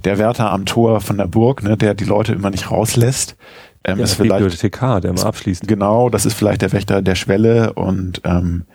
[0.03, 3.37] der Wärter am Tor von der Burg, ne, der die Leute immer nicht rauslässt,
[3.85, 5.67] ähm, ja, ist vielleicht Bibliothekar, der mal abschließt.
[5.67, 8.65] Genau, das ist vielleicht der Wächter der Schwelle und ähm,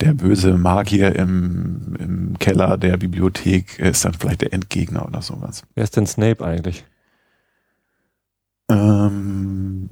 [0.00, 5.62] der böse Magier im, im Keller der Bibliothek ist dann vielleicht der Endgegner oder sowas.
[5.74, 6.84] Wer ist denn Snape eigentlich?
[8.70, 9.90] Ähm,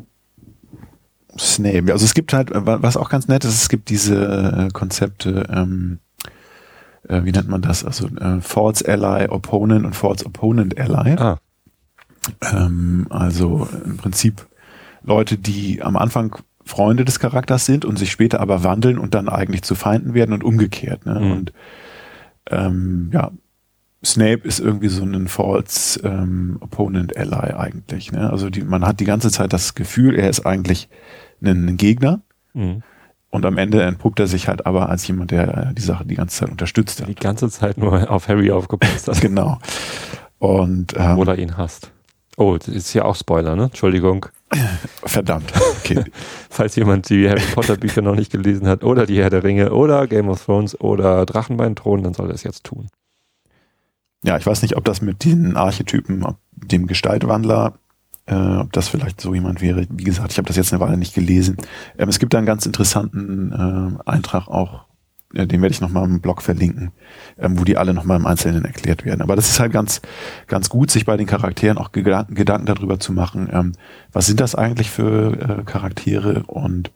[1.38, 1.92] Snape.
[1.92, 5.98] Also es gibt halt, was auch ganz nett ist, es gibt diese äh, Konzepte, ähm,
[7.08, 7.84] äh, wie nennt man das?
[7.84, 11.16] Also äh, False Ally Opponent und False Opponent Ally.
[11.18, 11.38] Ah.
[12.42, 14.46] Ähm, also im Prinzip
[15.02, 19.28] Leute, die am Anfang Freunde des Charakters sind und sich später aber wandeln und dann
[19.28, 21.06] eigentlich zu Feinden werden und umgekehrt.
[21.06, 21.18] Ne?
[21.18, 21.32] Mhm.
[21.32, 21.52] Und
[22.50, 23.30] ähm, ja,
[24.04, 28.12] Snape ist irgendwie so ein False ähm, Opponent Ally eigentlich.
[28.12, 28.30] Ne?
[28.30, 30.88] Also die, man hat die ganze Zeit das Gefühl, er ist eigentlich
[31.42, 32.20] ein, ein Gegner.
[32.54, 32.82] Mhm.
[33.30, 36.38] Und am Ende entpuppt er sich halt aber als jemand, der die Sache die ganze
[36.38, 37.08] Zeit unterstützt hat.
[37.08, 39.20] Die ganze Zeit nur auf Harry aufgepasst hat.
[39.20, 39.58] genau.
[40.38, 41.90] Und, ähm, Oder ihn hasst.
[42.36, 43.64] Oh, das ist ja auch Spoiler, ne?
[43.64, 44.26] Entschuldigung.
[45.04, 45.52] Verdammt.
[45.80, 46.04] Okay.
[46.50, 49.72] Falls jemand die Harry Potter Bücher noch nicht gelesen hat oder die Herr der Ringe
[49.72, 52.88] oder Game of Thrones oder Drachenbeinthron, dann soll er es jetzt tun.
[54.24, 57.78] Ja, ich weiß nicht, ob das mit den Archetypen, dem Gestaltwandler,
[58.26, 59.86] äh, ob das vielleicht so jemand wäre.
[59.90, 61.56] Wie gesagt, ich habe das jetzt eine Weile nicht gelesen.
[61.98, 64.86] Ähm, es gibt da einen ganz interessanten äh, Eintrag auch,
[65.34, 66.90] äh, den werde ich nochmal im Blog verlinken,
[67.38, 69.22] ähm, wo die alle nochmal im Einzelnen erklärt werden.
[69.22, 70.00] Aber das ist halt ganz,
[70.48, 73.72] ganz gut, sich bei den Charakteren auch Gedanken, Gedanken darüber zu machen, ähm,
[74.12, 76.90] was sind das eigentlich für äh, Charaktere und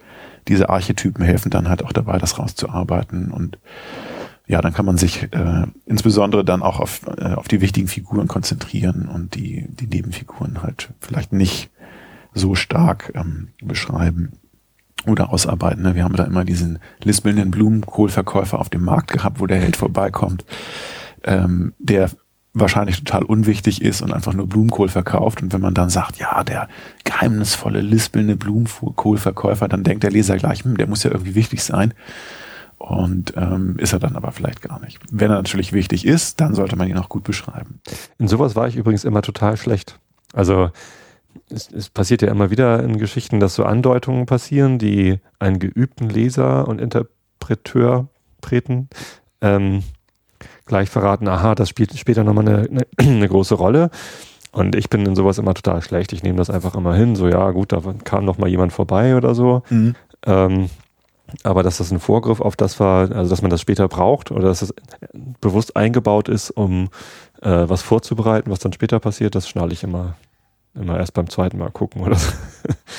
[0.48, 3.58] diese Archetypen helfen dann halt auch dabei, das rauszuarbeiten und
[4.52, 8.28] ja, dann kann man sich äh, insbesondere dann auch auf, äh, auf die wichtigen Figuren
[8.28, 11.70] konzentrieren und die, die Nebenfiguren halt vielleicht nicht
[12.34, 14.32] so stark ähm, beschreiben
[15.06, 15.82] oder ausarbeiten.
[15.82, 15.94] Ne?
[15.94, 20.44] Wir haben da immer diesen lispelnden Blumenkohlverkäufer auf dem Markt gehabt, wo der Held vorbeikommt,
[21.24, 22.10] ähm, der
[22.52, 25.42] wahrscheinlich total unwichtig ist und einfach nur Blumenkohl verkauft.
[25.42, 26.68] Und wenn man dann sagt, ja, der
[27.04, 31.94] geheimnisvolle, lispelnde Blumenkohlverkäufer, dann denkt der Leser gleich, hm, der muss ja irgendwie wichtig sein.
[32.82, 34.98] Und ähm, ist er dann aber vielleicht gar nicht.
[35.12, 37.80] Wenn er natürlich wichtig ist, dann sollte man ihn auch gut beschreiben.
[38.18, 40.00] In sowas war ich übrigens immer total schlecht.
[40.32, 40.70] Also
[41.48, 46.08] es, es passiert ja immer wieder in Geschichten, dass so Andeutungen passieren, die einen geübten
[46.08, 48.08] Leser und Interpreteur
[48.40, 48.88] treten,
[49.40, 49.84] ähm,
[50.66, 53.90] gleich verraten, aha, das spielt später nochmal eine, eine, eine große Rolle.
[54.50, 56.12] Und ich bin in sowas immer total schlecht.
[56.12, 59.16] Ich nehme das einfach immer hin, so ja, gut, da kam noch mal jemand vorbei
[59.16, 59.62] oder so.
[59.70, 59.94] Mhm.
[60.26, 60.68] Ähm,
[61.42, 64.48] aber dass das ein Vorgriff auf das war, also dass man das später braucht oder
[64.48, 64.74] dass es
[65.40, 66.88] bewusst eingebaut ist, um
[67.40, 70.16] äh, was vorzubereiten, was dann später passiert, das schnalle ich immer,
[70.74, 72.32] immer erst beim zweiten Mal gucken oder so.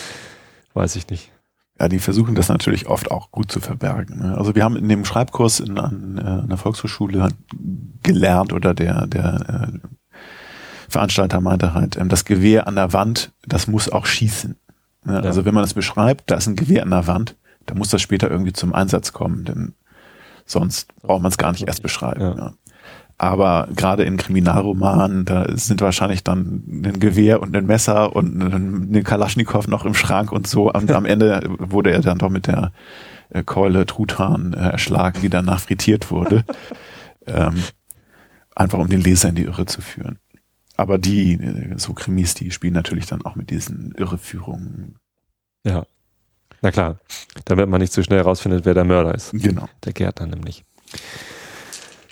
[0.73, 1.31] Weiß ich nicht.
[1.79, 4.19] Ja, die versuchen das natürlich oft auch gut zu verbergen.
[4.19, 4.37] Ne?
[4.37, 7.29] Also wir haben in dem Schreibkurs in, an, äh, einer Volkshochschule
[8.03, 9.87] gelernt oder der, der äh,
[10.87, 14.55] Veranstalter meinte halt, ähm, das Gewehr an der Wand, das muss auch schießen.
[15.05, 15.13] Ne?
[15.13, 15.19] Ja.
[15.21, 17.35] Also wenn man das beschreibt, da ist ein Gewehr an der Wand,
[17.65, 19.73] da muss das später irgendwie zum Einsatz kommen, denn
[20.45, 22.21] sonst braucht man es gar nicht erst beschreiben.
[22.21, 22.35] Ja.
[22.35, 22.53] Ja.
[23.17, 29.03] Aber gerade in Kriminalromanen, da sind wahrscheinlich dann ein Gewehr und ein Messer und eine
[29.03, 30.71] Kalaschnikow noch im Schrank und so.
[30.71, 32.71] Und am Ende wurde er dann doch mit der
[33.29, 36.43] äh, Keule Truthahn äh, erschlagen, die danach frittiert wurde.
[37.27, 37.63] ähm,
[38.55, 40.17] einfach um den Leser in die Irre zu führen.
[40.75, 44.95] Aber die, äh, so Krimis, die spielen natürlich dann auch mit diesen Irreführungen.
[45.65, 45.85] Ja.
[46.63, 46.97] Na klar,
[47.43, 49.31] damit man nicht zu so schnell herausfindet, wer der Mörder ist.
[49.33, 49.67] Genau.
[49.83, 50.63] Der Gärtner nämlich.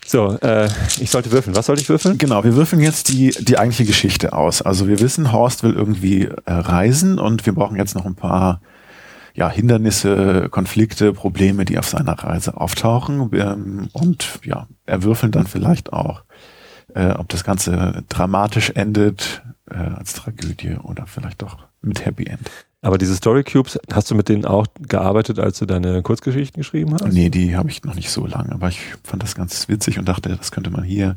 [0.05, 0.67] So, äh,
[0.99, 1.55] ich sollte würfeln.
[1.55, 2.17] Was sollte ich würfeln?
[2.17, 4.61] Genau, wir würfeln jetzt die, die eigentliche Geschichte aus.
[4.61, 8.61] Also wir wissen, Horst will irgendwie äh, reisen und wir brauchen jetzt noch ein paar
[9.33, 13.29] ja, Hindernisse, Konflikte, Probleme, die auf seiner Reise auftauchen.
[13.33, 16.25] Ähm, und ja, erwürfeln dann vielleicht auch,
[16.93, 22.51] äh, ob das Ganze dramatisch endet äh, als Tragödie oder vielleicht doch mit Happy End.
[22.81, 26.93] Aber diese Story Cubes, hast du mit denen auch gearbeitet, als du deine Kurzgeschichten geschrieben
[26.93, 27.13] hast?
[27.13, 30.07] Nee, die habe ich noch nicht so lange, aber ich fand das ganz witzig und
[30.07, 31.15] dachte, das könnte man hier.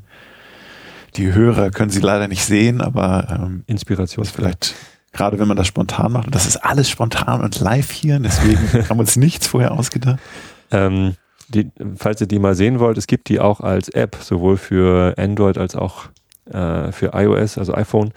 [1.16, 4.26] Die Hörer können sie leider nicht sehen, aber ähm, Inspiration.
[4.26, 4.74] Vielleicht
[5.14, 6.26] gerade wenn man das spontan macht.
[6.26, 10.18] Und das ist alles spontan und live hier, deswegen haben wir uns nichts vorher ausgedacht.
[10.70, 11.14] Ähm,
[11.48, 15.14] die, falls ihr die mal sehen wollt, es gibt die auch als App, sowohl für
[15.16, 16.06] Android als auch
[16.50, 18.12] äh, für iOS, also iPhone.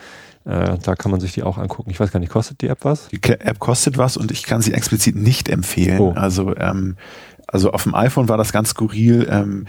[0.48, 1.92] Äh, da kann man sich die auch angucken.
[1.92, 3.10] Ich weiß gar nicht, kostet die App was?
[3.10, 6.00] Die App kostet was und ich kann sie explizit nicht empfehlen.
[6.00, 6.14] Oh.
[6.16, 6.96] Also, ähm,
[7.48, 9.28] also auf dem iPhone war das ganz skurril.
[9.30, 9.66] Ähm,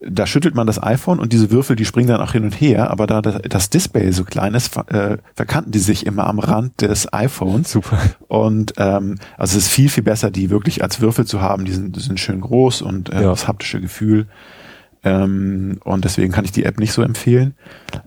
[0.00, 2.90] da schüttelt man das iPhone und diese Würfel, die springen dann auch hin und her,
[2.90, 7.12] aber da das Display so klein ist, äh, verkanten die sich immer am Rand des
[7.12, 7.70] iPhones.
[7.70, 7.98] Super.
[8.28, 11.64] Und ähm, also es ist viel, viel besser, die wirklich als Würfel zu haben.
[11.64, 13.28] Die sind, die sind schön groß und äh, ja.
[13.28, 14.26] das haptische Gefühl.
[15.04, 17.54] Ähm, und deswegen kann ich die App nicht so empfehlen.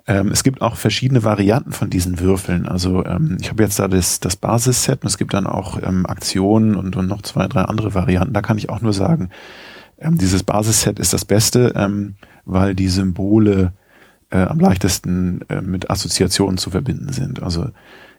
[0.07, 2.67] Ähm, es gibt auch verschiedene Varianten von diesen Würfeln.
[2.67, 6.07] Also ähm, ich habe jetzt da das, das Basisset und es gibt dann auch ähm,
[6.07, 8.33] Aktionen und, und noch zwei, drei andere Varianten.
[8.33, 9.29] Da kann ich auch nur sagen,
[9.99, 13.73] ähm, dieses Basisset ist das Beste, ähm, weil die Symbole
[14.31, 17.43] äh, am leichtesten äh, mit Assoziationen zu verbinden sind.
[17.43, 17.69] Also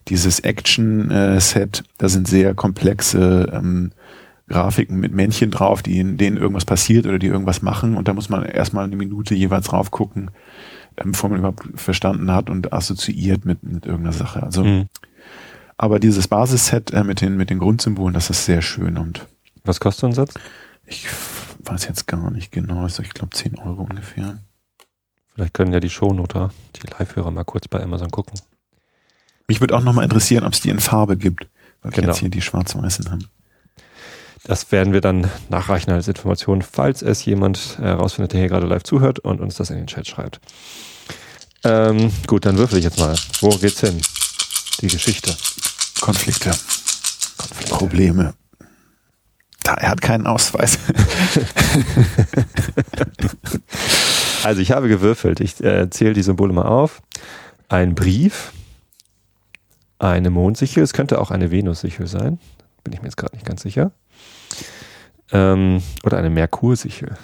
[0.07, 3.47] dieses Action-Set, da sind sehr komplexe
[4.49, 7.97] Grafiken mit Männchen drauf, die in denen irgendwas passiert oder die irgendwas machen.
[7.97, 10.31] Und da muss man erstmal eine Minute jeweils drauf gucken,
[10.97, 14.43] ähm, bevor man überhaupt verstanden hat und assoziiert mit, mit irgendeiner Sache.
[14.43, 14.89] Also, mhm.
[15.77, 19.27] aber dieses Basisset äh, mit den, mit den Grundsymbolen, das ist sehr schön und.
[19.65, 20.35] Was kostet so ein Satz?
[20.87, 21.07] Ich
[21.65, 22.83] weiß jetzt gar nicht genau.
[22.83, 24.39] Also ich glaube 10 Euro ungefähr.
[25.35, 28.41] Vielleicht können ja die Shownoter, die Live-Hörer mal kurz bei Amazon gucken.
[29.47, 31.47] Mich würde auch nochmal interessieren, ob es die in Farbe gibt,
[31.83, 32.07] weil genau.
[32.07, 33.29] wir jetzt hier die schwarz-weißen haben.
[34.45, 38.83] Das werden wir dann nachreichen als Information, falls es jemand herausfindet, der hier gerade live
[38.83, 40.41] zuhört und uns das in den Chat schreibt.
[41.65, 43.15] Ähm, gut, dann würfel ich jetzt mal.
[43.41, 44.01] Wo geht's hin?
[44.81, 45.37] Die Geschichte.
[46.01, 46.51] Konflikte.
[47.37, 47.75] Konflikte.
[47.75, 48.35] Probleme.
[49.65, 50.79] Da, er hat keinen Ausweis.
[54.45, 55.41] also ich habe gewürfelt.
[55.41, 57.03] Ich äh, zähle die Symbole mal auf.
[57.69, 58.53] Ein Brief,
[59.99, 62.39] eine Mondsichel, es könnte auch eine Venussichel sein.
[62.85, 63.93] Bin ich mir jetzt gerade nicht ganz sicher.
[65.33, 67.17] Ähm, oder eine Merkursichel.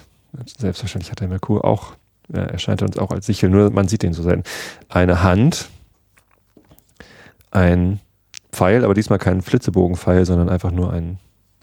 [0.59, 1.95] Selbstverständlich hat der Merkur auch,
[2.33, 4.43] äh, erscheint uns auch als Sichel, nur man sieht den so selten.
[4.89, 5.69] Eine Hand,
[7.51, 8.01] ein
[8.53, 11.19] Pfeil, aber diesmal kein Flitzebogenpfeil, sondern einfach nur ein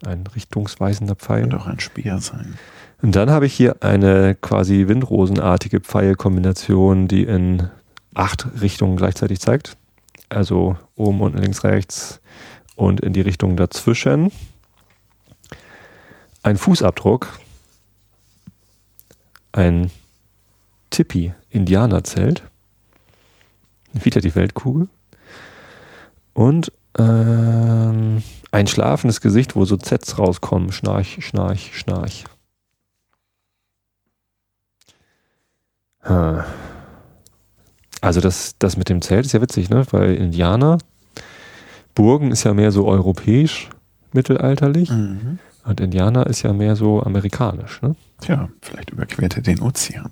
[0.06, 1.42] ein richtungsweisender Pfeil.
[1.42, 2.58] Könnte auch ein Speer sein.
[3.02, 7.70] Und dann habe ich hier eine quasi windrosenartige Pfeilkombination, die in
[8.14, 9.78] acht Richtungen gleichzeitig zeigt.
[10.30, 12.22] Also oben, unten, links, rechts
[12.76, 14.32] und in die Richtung dazwischen.
[16.44, 17.28] Ein Fußabdruck.
[19.52, 19.92] Ein
[20.90, 22.44] Tippi-Indianerzelt.
[23.94, 24.88] Wieder die Weltkugel.
[26.34, 30.72] Und ähm, ein schlafendes Gesicht, wo so Zs rauskommen.
[30.72, 32.26] Schnarch, schnarch, schnarch.
[38.02, 39.86] Also das, das mit dem Zelt ist ja witzig, ne?
[39.92, 40.80] Weil Indianer,
[41.94, 43.70] Burgen ist ja mehr so europäisch,
[44.12, 44.90] mittelalterlich.
[44.90, 45.40] Mhm.
[45.64, 47.96] Und Indianer ist ja mehr so amerikanisch, ne?
[48.22, 50.12] Tja, vielleicht überquert er den Ozean.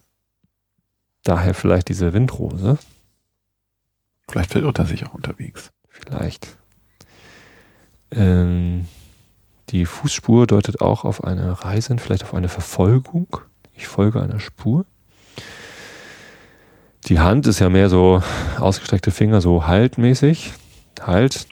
[1.24, 2.78] Daher vielleicht diese Windrose.
[4.30, 5.72] Vielleicht verirrt er sich auch unterwegs.
[5.90, 6.56] Vielleicht.
[8.12, 8.86] Ähm,
[9.70, 13.28] die Fußspur deutet auch auf eine Reise, vielleicht auf eine Verfolgung.
[13.76, 14.86] Ich folge einer Spur.
[17.06, 18.22] Die Hand ist ja mehr so
[18.60, 20.54] ausgestreckte Finger, so haltmäßig.
[21.02, 21.48] Halt.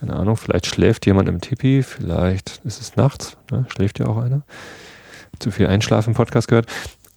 [0.00, 3.66] Keine Ahnung, vielleicht schläft jemand im Tipi, vielleicht ist es nachts, ne?
[3.68, 4.42] schläft ja auch einer.
[5.38, 6.66] Zu viel Einschlafen im Podcast gehört.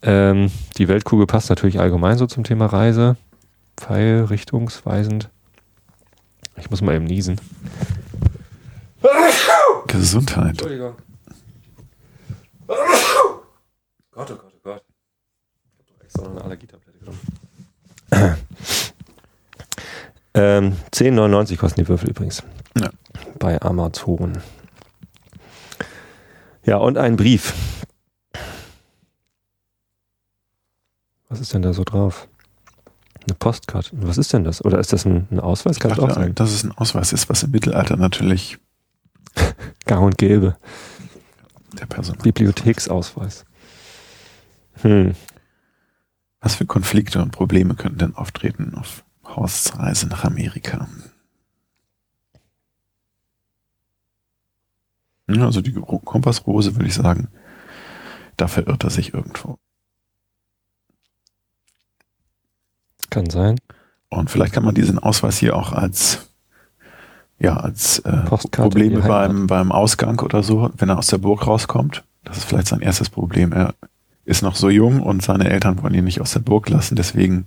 [0.02, 3.18] Ähm, die Weltkugel passt natürlich allgemein so zum Thema Reise.
[3.78, 5.30] Pfeil, richtungsweisend.
[6.58, 7.40] Ich muss mal eben niesen.
[9.88, 10.50] Gesundheit.
[10.50, 10.96] Entschuldigung.
[12.68, 14.84] Gott, oh Gott, oh Gott.
[15.80, 17.20] Ich habe doch extra noch eine Allergietablette genommen.
[20.40, 22.44] Ähm, 10,99 kosten die Würfel übrigens.
[22.80, 22.90] Ja.
[23.40, 24.38] Bei Amazon.
[26.64, 27.54] Ja, und ein Brief.
[31.28, 32.30] Was ist denn da so drauf?
[33.28, 33.92] Eine Postkarte.
[33.94, 34.64] Was ist denn das?
[34.64, 35.78] Oder ist das ein, ein Ausweis?
[35.80, 36.34] Kann auch sein.
[36.36, 38.58] Dass es ein Ausweis ist, was im Mittelalter natürlich
[39.86, 40.56] gang und gäbe.
[41.78, 42.18] Der Person.
[42.24, 43.46] Bibliotheksausweis.
[44.82, 45.16] Hm.
[46.40, 49.04] Was für Konflikte und Probleme könnten denn auftreten auf
[49.36, 50.88] Horsts Reise nach Amerika?
[55.28, 57.28] Ja, also die Kompassrose würde ich sagen,
[58.38, 59.58] da verirrt er sich irgendwo.
[63.10, 63.60] Kann sein.
[64.10, 66.30] Und vielleicht kann man diesen Ausweis hier auch als
[67.40, 72.04] ja, als äh, Probleme beim, beim Ausgang oder so, wenn er aus der Burg rauskommt.
[72.26, 73.54] Das ist vielleicht sein erstes Problem.
[73.54, 73.76] Er
[74.26, 77.46] ist noch so jung und seine Eltern wollen ihn nicht aus der Burg lassen, deswegen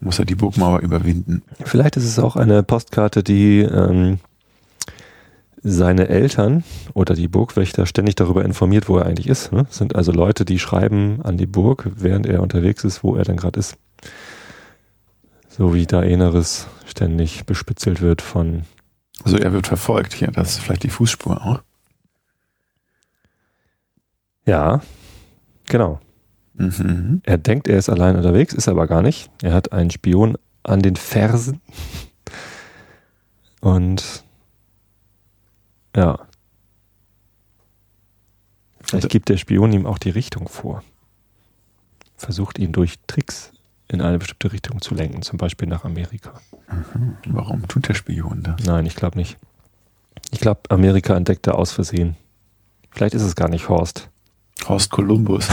[0.00, 1.42] muss er die Burgmauer überwinden.
[1.64, 4.18] Vielleicht ist es auch eine Postkarte, die ähm,
[5.62, 9.50] seine Eltern oder die Burgwächter ständig darüber informiert, wo er eigentlich ist.
[9.50, 9.64] Ne?
[9.64, 13.24] Das sind also Leute, die schreiben an die Burg, während er unterwegs ist, wo er
[13.24, 13.76] dann gerade ist.
[15.48, 18.64] So wie da Daenerys ständig bespitzelt wird von.
[19.24, 21.62] Also er wird verfolgt hier, das ist vielleicht die Fußspur auch.
[24.44, 24.82] Ja,
[25.66, 26.00] genau.
[26.54, 27.20] Mhm.
[27.24, 29.30] Er denkt, er ist allein unterwegs, ist aber gar nicht.
[29.42, 31.60] Er hat einen Spion an den Fersen.
[33.60, 34.24] Und
[35.96, 36.18] ja.
[38.80, 40.82] Vielleicht gibt der Spion ihm auch die Richtung vor.
[42.16, 43.52] Versucht ihn durch Tricks
[43.88, 46.40] in eine bestimmte Richtung zu lenken, zum Beispiel nach Amerika.
[46.68, 47.16] Mhm.
[47.26, 48.64] Warum tut der Spion das?
[48.64, 49.36] Nein, ich glaube nicht.
[50.30, 52.16] Ich glaube, Amerika entdeckt er aus Versehen.
[52.90, 54.10] Vielleicht ist es gar nicht Horst.
[54.68, 55.48] Horst Kolumbus.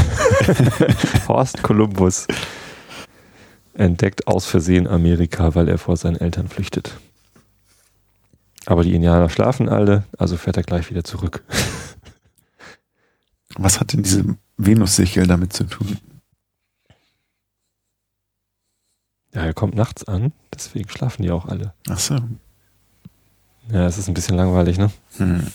[1.28, 2.28] Horst Kolumbus
[3.74, 6.98] entdeckt aus Versehen Amerika, weil er vor seinen Eltern flüchtet.
[8.66, 11.44] Aber die Indianer schlafen alle, also fährt er gleich wieder zurück.
[13.58, 15.98] Was hat denn diese Venussichel damit zu tun?
[19.34, 21.74] Ja, er kommt nachts an, deswegen schlafen die auch alle.
[21.90, 22.16] Ach so.
[23.72, 24.92] Ja, es ist ein bisschen langweilig, ne?
[25.18, 25.48] Hm.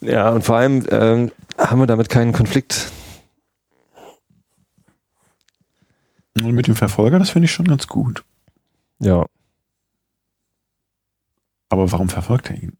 [0.00, 2.92] Ja, und vor allem ähm, haben wir damit keinen Konflikt.
[6.36, 8.24] Und mit dem Verfolger, das finde ich schon ganz gut.
[9.00, 9.26] Ja.
[11.68, 12.76] Aber warum verfolgt er ihn?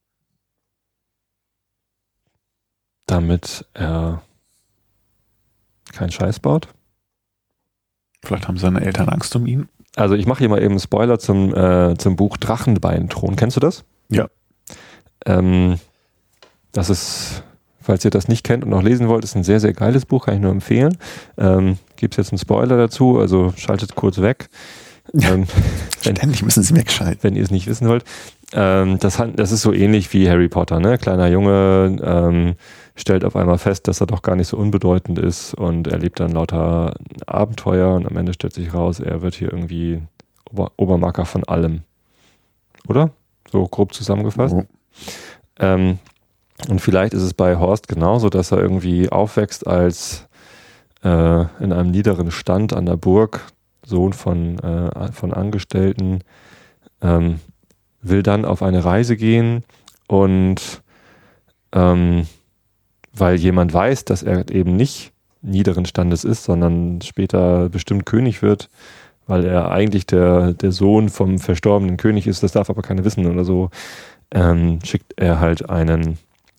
[3.06, 4.22] Damit er
[5.92, 6.68] keinen Scheiß baut.
[8.22, 9.68] Vielleicht haben seine Eltern Angst um ihn.
[9.96, 13.36] Also ich mache hier mal eben Spoiler zum, äh, zum Buch Drachenbeinthron.
[13.36, 13.84] Kennst du das?
[14.08, 14.28] Ja.
[15.26, 15.78] Ähm,
[16.78, 17.42] das ist,
[17.80, 20.26] falls ihr das nicht kennt und noch lesen wollt, ist ein sehr, sehr geiles Buch,
[20.26, 20.96] kann ich nur empfehlen.
[21.36, 24.48] Ähm, Gibt es jetzt einen Spoiler dazu, also schaltet kurz weg.
[25.12, 25.46] Ähm,
[26.00, 27.18] Ständig müssen sie wegschalten.
[27.22, 28.04] Wenn ihr es nicht wissen wollt.
[28.52, 30.98] Ähm, das, das, ist so ähnlich wie Harry Potter, ne?
[30.98, 32.54] Kleiner Junge ähm,
[32.94, 36.30] stellt auf einmal fest, dass er doch gar nicht so unbedeutend ist und erlebt dann
[36.30, 36.94] lauter
[37.26, 40.00] Abenteuer und am Ende stellt sich raus, er wird hier irgendwie
[40.48, 41.82] Ober Obermarker von allem.
[42.86, 43.10] Oder?
[43.50, 44.54] So grob zusammengefasst.
[44.54, 44.64] Oh.
[45.58, 45.98] Ähm,
[46.66, 50.26] und vielleicht ist es bei Horst genauso, dass er irgendwie aufwächst als
[51.04, 53.40] äh, in einem niederen Stand an der Burg,
[53.86, 56.20] Sohn von, äh, von Angestellten,
[57.00, 57.40] ähm,
[58.02, 59.64] will dann auf eine Reise gehen
[60.08, 60.82] und
[61.72, 62.26] ähm,
[63.12, 68.68] weil jemand weiß, dass er eben nicht niederen Standes ist, sondern später bestimmt König wird,
[69.26, 73.26] weil er eigentlich der, der Sohn vom verstorbenen König ist, das darf aber keiner wissen
[73.26, 73.70] oder so,
[74.32, 76.18] ähm, schickt er halt einen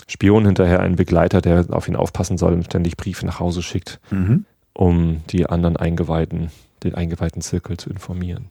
[0.09, 3.99] Spion hinterher, einen Begleiter, der auf ihn aufpassen soll und ständig Briefe nach Hause schickt,
[4.09, 4.45] mhm.
[4.73, 6.49] um die anderen Eingeweihten,
[6.83, 8.49] den eingeweihten Zirkel zu informieren.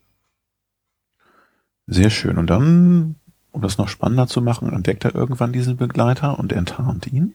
[1.88, 2.38] Sehr schön.
[2.38, 3.16] Und dann,
[3.50, 7.34] um das noch spannender zu machen, entdeckt er irgendwann diesen Begleiter und enttarnt ihn.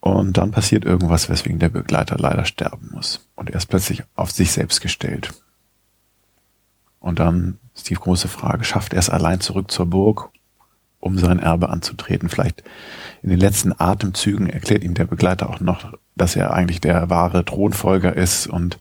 [0.00, 3.28] Und dann passiert irgendwas, weswegen der Begleiter leider sterben muss.
[3.36, 5.32] Und er ist plötzlich auf sich selbst gestellt.
[6.98, 10.30] Und dann ist die große Frage, schafft er es allein zurück zur Burg,
[11.00, 12.28] um sein Erbe anzutreten?
[12.28, 12.62] Vielleicht
[13.22, 17.44] in den letzten Atemzügen erklärt ihm der Begleiter auch noch, dass er eigentlich der wahre
[17.44, 18.78] Thronfolger ist und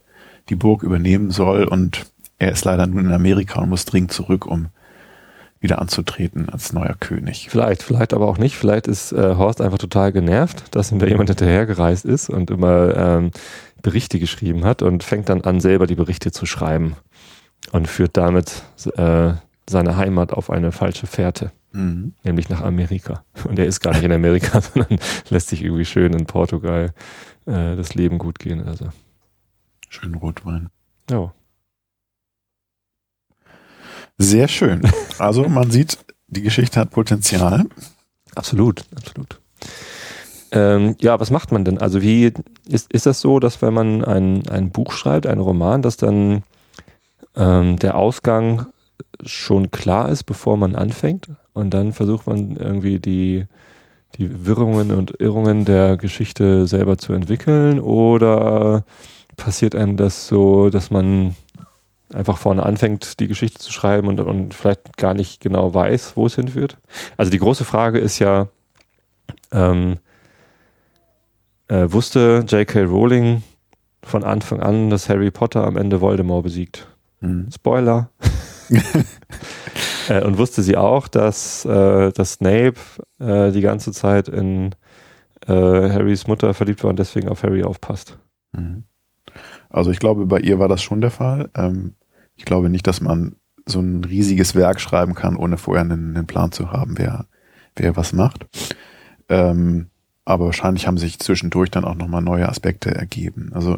[0.49, 1.63] die Burg übernehmen soll.
[1.65, 2.05] Und
[2.39, 4.67] er ist leider nun in Amerika und muss dringend zurück, um
[5.59, 7.47] wieder anzutreten als neuer König.
[7.49, 8.55] Vielleicht, vielleicht aber auch nicht.
[8.55, 12.95] Vielleicht ist äh, Horst einfach total genervt, dass ihm da jemand hinterhergereist ist und immer
[12.95, 13.31] ähm,
[13.81, 16.95] Berichte geschrieben hat und fängt dann an, selber die Berichte zu schreiben
[17.71, 18.63] und führt damit
[18.95, 19.33] äh,
[19.69, 22.13] seine Heimat auf eine falsche Fährte, mhm.
[22.23, 23.23] nämlich nach Amerika.
[23.45, 24.99] Und er ist gar nicht in Amerika, sondern
[25.29, 26.93] lässt sich irgendwie schön in Portugal
[27.45, 28.67] äh, das Leben gut gehen.
[28.67, 28.89] Also.
[29.89, 30.69] Schön Rotwein.
[31.09, 31.33] Ja.
[34.17, 34.81] Sehr schön.
[35.19, 37.65] Also man sieht, die Geschichte hat Potenzial.
[38.35, 39.39] Absolut, absolut.
[40.51, 41.77] Ähm, ja, was macht man denn?
[41.77, 42.31] Also wie
[42.65, 46.43] ist, ist das so, dass wenn man ein, ein Buch schreibt, einen Roman, dass dann
[47.35, 48.67] ähm, der Ausgang
[49.23, 53.45] schon klar ist, bevor man anfängt und dann versucht man irgendwie die,
[54.15, 58.83] die Wirrungen und Irrungen der Geschichte selber zu entwickeln oder
[59.35, 61.35] passiert einem das so, dass man
[62.13, 66.27] einfach vorne anfängt, die Geschichte zu schreiben und, und vielleicht gar nicht genau weiß, wo
[66.27, 66.77] es hinführt?
[67.17, 68.47] Also die große Frage ist ja,
[69.51, 69.97] ähm,
[71.67, 72.83] äh, wusste J.K.
[72.83, 73.43] Rowling
[74.03, 76.87] von Anfang an, dass Harry Potter am Ende Voldemort besiegt.
[77.19, 77.49] Mhm.
[77.51, 78.09] Spoiler.
[80.07, 82.75] äh, und wusste sie auch, dass, äh, dass Snape
[83.19, 84.75] äh, die ganze Zeit in
[85.45, 88.17] äh, Harrys Mutter verliebt war und deswegen auf Harry aufpasst.
[88.53, 88.83] Mhm.
[89.69, 91.49] Also ich glaube, bei ihr war das schon der Fall.
[91.55, 91.95] Ähm,
[92.35, 93.35] ich glaube nicht, dass man
[93.65, 97.25] so ein riesiges Werk schreiben kann, ohne vorher einen, einen Plan zu haben, wer,
[97.75, 98.45] wer was macht.
[99.29, 99.87] Ähm,
[100.23, 103.51] aber wahrscheinlich haben sich zwischendurch dann auch nochmal neue Aspekte ergeben.
[103.53, 103.77] Also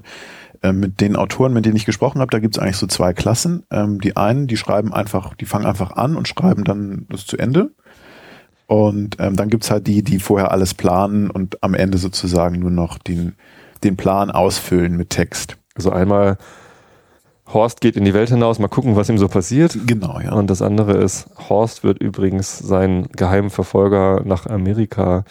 [0.62, 3.14] äh, mit den Autoren, mit denen ich gesprochen habe, da gibt es eigentlich so zwei
[3.14, 3.64] Klassen.
[3.72, 7.38] Ähm, die einen, die schreiben einfach, die fangen einfach an und schreiben dann das zu
[7.38, 7.72] Ende.
[8.68, 12.72] Und ähm, dann gibt's halt die, die vorher alles planen und am Ende sozusagen nur
[12.72, 13.36] noch den,
[13.84, 15.58] den Plan ausfüllen mit Text.
[15.76, 16.38] Also einmal
[17.52, 19.76] Horst geht in die Welt hinaus, mal gucken, was ihm so passiert.
[19.88, 20.34] Genau, ja.
[20.34, 25.24] Und das andere ist, Horst wird übrigens seinen geheimen Verfolger nach Amerika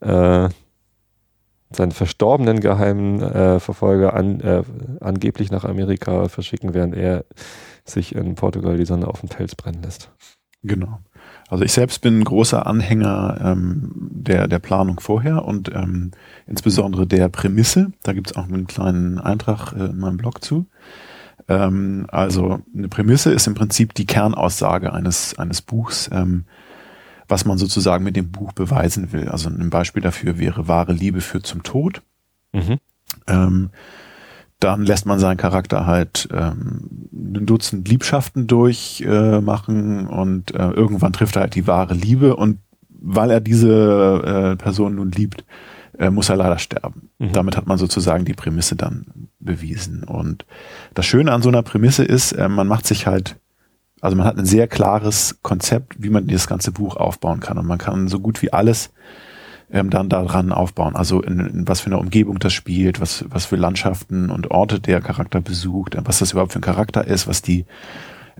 [0.00, 0.48] äh,
[1.70, 4.62] seinen verstorbenen geheimen äh, Verfolger an, äh,
[5.00, 7.24] angeblich nach Amerika verschicken, während er
[7.84, 10.10] sich in Portugal die Sonne auf dem Pelz brennen lässt.
[10.62, 11.00] Genau.
[11.48, 16.12] Also ich selbst bin ein großer Anhänger ähm, der, der Planung vorher und ähm,
[16.46, 17.92] insbesondere der Prämisse.
[18.02, 20.66] Da gibt es auch einen kleinen Eintrag äh, in meinem Blog zu.
[21.48, 26.08] Ähm, also eine Prämisse ist im Prinzip die Kernaussage eines, eines Buchs.
[26.12, 26.44] Ähm,
[27.28, 29.28] was man sozusagen mit dem Buch beweisen will.
[29.28, 32.02] Also ein Beispiel dafür wäre wahre Liebe führt zum Tod.
[32.52, 32.78] Mhm.
[33.26, 33.70] Ähm,
[34.60, 41.12] dann lässt man seinen Charakter halt ähm, ein Dutzend Liebschaften durchmachen äh, und äh, irgendwann
[41.12, 42.58] trifft er halt die wahre Liebe und
[42.88, 45.44] weil er diese äh, Person nun liebt,
[45.98, 47.10] äh, muss er leider sterben.
[47.18, 47.32] Mhm.
[47.32, 50.04] Damit hat man sozusagen die Prämisse dann bewiesen.
[50.04, 50.46] Und
[50.94, 53.36] das Schöne an so einer Prämisse ist, äh, man macht sich halt
[54.04, 57.56] also man hat ein sehr klares Konzept, wie man das ganze Buch aufbauen kann.
[57.56, 58.92] Und man kann so gut wie alles
[59.70, 60.94] ähm, dann daran aufbauen.
[60.94, 64.78] Also in, in was für eine Umgebung das spielt, was, was für Landschaften und Orte
[64.78, 67.64] der Charakter besucht, was das überhaupt für ein Charakter ist, was die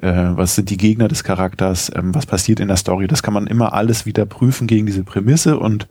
[0.02, 3.06] äh, was sind die Gegner des Charakters, ähm, was passiert in der Story.
[3.06, 5.88] Das kann man immer alles wieder prüfen gegen diese Prämisse und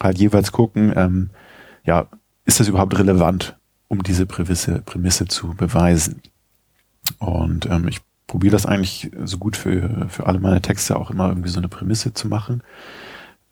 [0.00, 1.30] halt jeweils gucken, ähm,
[1.84, 2.06] ja,
[2.44, 3.58] ist das überhaupt relevant,
[3.88, 6.22] um diese Prämisse, Prämisse zu beweisen.
[7.18, 11.30] Und ähm, ich probiere das eigentlich so gut für, für alle meine Texte auch immer
[11.30, 12.62] irgendwie so eine Prämisse zu machen,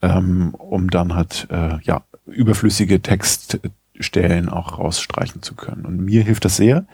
[0.03, 5.85] ähm, um dann halt äh, ja überflüssige Textstellen auch rausstreichen zu können.
[5.85, 6.87] Und mir hilft das sehr.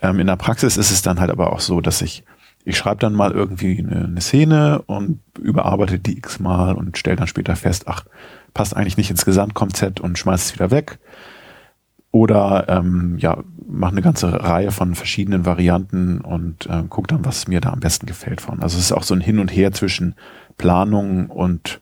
[0.00, 2.24] Ähm, in der Praxis ist es dann halt aber auch so, dass ich
[2.64, 7.26] ich schreibe dann mal irgendwie eine, eine Szene und überarbeite die x-mal und stelle dann
[7.26, 8.04] später fest, ach,
[8.54, 10.98] passt eigentlich nicht ins Gesamtkonzept und schmeiß es wieder weg.
[12.12, 17.46] Oder ähm, ja, mache eine ganze Reihe von verschiedenen Varianten und äh, gucke dann, was
[17.46, 18.62] mir da am besten gefällt von.
[18.62, 20.16] Also es ist auch so ein Hin und Her zwischen
[20.58, 21.80] Planung und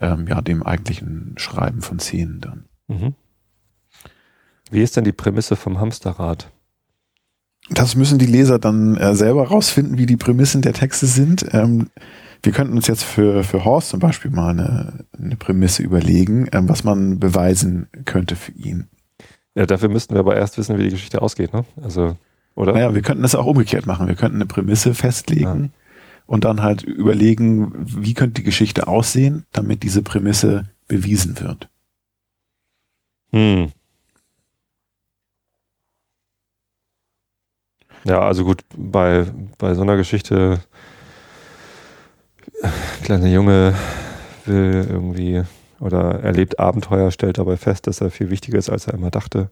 [0.00, 2.64] ähm, ja, dem eigentlichen Schreiben von Szenen dann.
[2.86, 3.14] Mhm.
[4.70, 6.50] Wie ist denn die Prämisse vom Hamsterrad?
[7.70, 11.46] Das müssen die Leser dann äh, selber rausfinden, wie die Prämissen der Texte sind.
[11.52, 11.90] Ähm,
[12.42, 16.68] wir könnten uns jetzt für, für Horst zum Beispiel mal eine, eine Prämisse überlegen, ähm,
[16.68, 18.88] was man beweisen könnte für ihn.
[19.56, 21.64] Ja, dafür müssten wir aber erst wissen, wie die Geschichte ausgeht, ne?
[21.82, 22.16] Also,
[22.54, 22.74] oder?
[22.74, 24.06] Naja, wir könnten das auch umgekehrt machen.
[24.06, 25.70] Wir könnten eine Prämisse festlegen ja.
[26.26, 31.70] und dann halt überlegen, wie könnte die Geschichte aussehen, damit diese Prämisse bewiesen wird.
[33.32, 33.72] Hm.
[38.04, 39.24] Ja, also gut, bei,
[39.56, 40.60] bei so einer Geschichte,
[43.02, 43.74] kleiner Junge
[44.44, 45.42] will irgendwie
[45.80, 49.50] oder erlebt Abenteuer, stellt dabei fest, dass er viel wichtiger ist, als er immer dachte.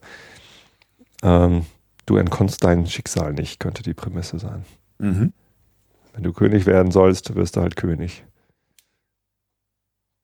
[1.23, 1.65] Ähm,
[2.05, 4.65] du entkommst dein Schicksal nicht, könnte die Prämisse sein.
[4.99, 5.33] Mhm.
[6.13, 8.23] Wenn du König werden sollst, wirst du halt König.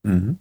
[0.04, 0.39] Mhm.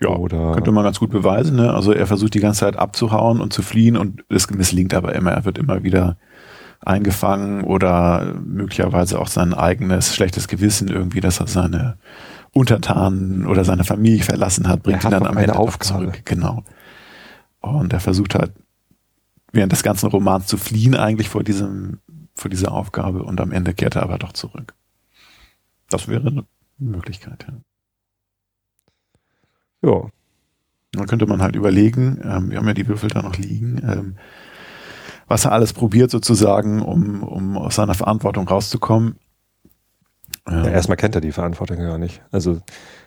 [0.00, 1.56] Ja, Oder könnte man ganz gut beweisen.
[1.56, 1.72] Ne?
[1.72, 5.32] Also er versucht die ganze Zeit abzuhauen und zu fliehen und es misslingt aber immer.
[5.32, 6.18] Er wird immer wieder
[6.80, 11.96] eingefangen oder möglicherweise auch sein eigenes schlechtes Gewissen irgendwie, dass er seine
[12.56, 16.04] Untertanen oder seine Familie verlassen hat, bringt ihn dann am Ende Aufgabe.
[16.04, 16.22] zurück.
[16.24, 16.64] Genau.
[17.60, 18.52] Und er versucht halt
[19.52, 21.98] während des ganzen Romans zu fliehen eigentlich vor diesem,
[22.34, 24.74] vor dieser Aufgabe und am Ende kehrt er aber doch zurück.
[25.90, 26.46] Das wäre eine
[26.78, 27.46] Möglichkeit,
[29.82, 29.90] ja.
[29.90, 30.08] Ja.
[30.92, 34.16] Dann könnte man halt überlegen, ähm, wir haben ja die Würfel da noch liegen, ähm,
[35.28, 39.16] was er alles probiert sozusagen, um, um aus seiner Verantwortung rauszukommen.
[40.48, 42.22] Ja, erstmal kennt er die Verantwortung gar nicht.
[42.30, 42.60] Also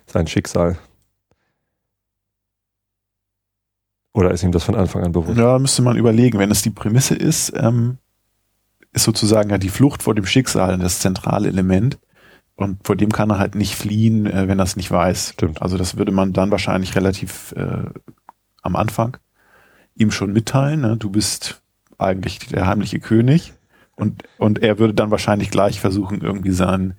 [0.06, 0.78] sein Schicksal.
[4.14, 5.38] Oder ist ihm das von Anfang an bewusst?
[5.38, 6.40] Ja, müsste man überlegen.
[6.40, 7.98] Wenn es die Prämisse ist, ähm,
[8.92, 12.00] ist sozusagen ja die Flucht vor dem Schicksal das zentrale Element.
[12.56, 15.30] Und vor dem kann er halt nicht fliehen, äh, wenn er es nicht weiß.
[15.30, 15.62] Stimmt.
[15.62, 17.86] Also das würde man dann wahrscheinlich relativ äh,
[18.62, 19.18] am Anfang
[19.96, 20.82] ihm schon mitteilen.
[20.82, 20.98] Ne?
[20.98, 21.62] Du bist
[21.98, 23.54] eigentlich der heimliche König.
[24.00, 26.94] Und, und er würde dann wahrscheinlich gleich versuchen, irgendwie sein,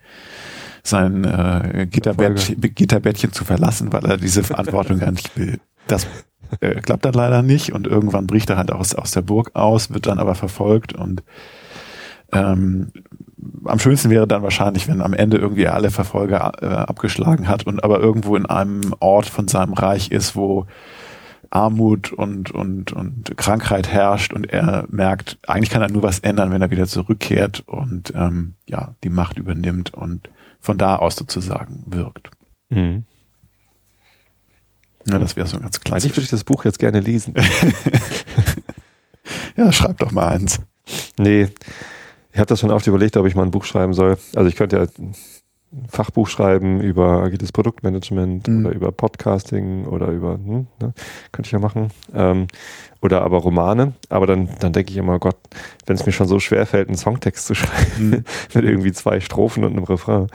[0.83, 5.59] sein äh, Gitterbett, Gitterbettchen zu verlassen, weil er diese Verantwortung gar nicht will.
[5.87, 6.07] Das
[6.61, 9.93] äh, klappt dann leider nicht und irgendwann bricht er halt aus, aus der Burg aus,
[9.93, 11.23] wird dann aber verfolgt und
[12.33, 12.93] ähm,
[13.65, 17.83] am schönsten wäre dann wahrscheinlich, wenn am Ende irgendwie alle Verfolger äh, abgeschlagen hat und
[17.83, 20.67] aber irgendwo in einem Ort von seinem Reich ist, wo
[21.51, 26.53] Armut und, und, und Krankheit herrscht und er merkt, eigentlich kann er nur was ändern,
[26.53, 30.31] wenn er wieder zurückkehrt und ähm, ja, die Macht übernimmt und
[30.61, 32.31] von da aus sozusagen wirkt.
[32.69, 33.05] Mhm.
[35.09, 36.05] Ja, das wäre so ganz klassisch.
[36.05, 37.35] Eigentlich würde ich das Buch jetzt gerne lesen.
[39.57, 40.61] ja, schreib doch mal eins.
[41.19, 41.49] Nee,
[42.33, 44.19] ich habe das schon oft überlegt, ob ich mal ein Buch schreiben soll.
[44.37, 45.15] Also ich könnte ja ein
[45.89, 48.67] Fachbuch schreiben über agiles Produktmanagement mhm.
[48.67, 50.93] oder über Podcasting oder über, hm, ne,
[51.31, 51.91] könnte ich ja machen.
[52.13, 52.49] Ähm,
[53.01, 53.93] oder aber Romane.
[54.09, 55.37] Aber dann, dann denke ich immer, Gott,
[55.87, 58.25] wenn es mir schon so schwer fällt, einen Songtext zu schreiben, mhm.
[58.55, 60.27] mit irgendwie zwei Strophen und einem Refrain,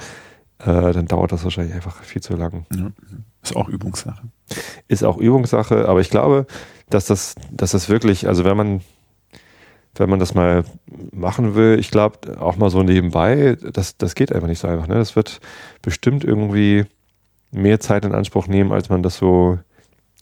[0.59, 2.65] äh, dann dauert das wahrscheinlich einfach viel zu lang.
[2.73, 2.91] Ja.
[3.43, 4.23] Ist auch Übungssache.
[4.87, 6.47] Ist auch Übungssache, aber ich glaube,
[6.89, 8.81] dass das, dass das wirklich, also wenn man
[9.95, 10.63] wenn man das mal
[11.11, 14.87] machen will, ich glaube, auch mal so nebenbei, das, das geht einfach nicht so einfach.
[14.87, 14.95] Ne?
[14.95, 15.39] Das wird
[15.81, 16.85] bestimmt irgendwie
[17.51, 19.57] mehr Zeit in Anspruch nehmen, als man das so,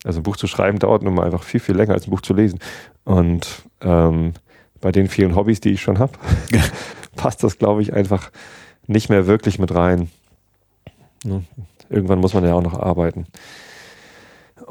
[0.03, 2.21] also ein Buch zu schreiben dauert nun mal einfach viel, viel länger als ein Buch
[2.21, 2.59] zu lesen.
[3.03, 4.33] Und ähm,
[4.79, 6.13] bei den vielen Hobbys, die ich schon habe,
[7.15, 8.31] passt das, glaube ich, einfach
[8.87, 10.09] nicht mehr wirklich mit rein.
[11.23, 11.43] Ne?
[11.89, 13.25] Irgendwann muss man ja auch noch arbeiten.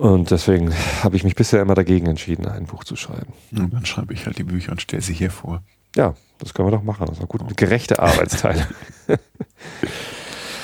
[0.03, 0.74] Und deswegen
[1.05, 3.32] habe ich mich bisher immer dagegen entschieden, ein Buch zu schreiben.
[3.53, 5.62] Und dann schreibe ich halt die Bücher und stelle sie hier vor.
[5.94, 7.07] Ja, das können wir doch machen.
[7.07, 7.57] Das ist auch gut.
[7.57, 8.66] Gerechte Arbeitsteile.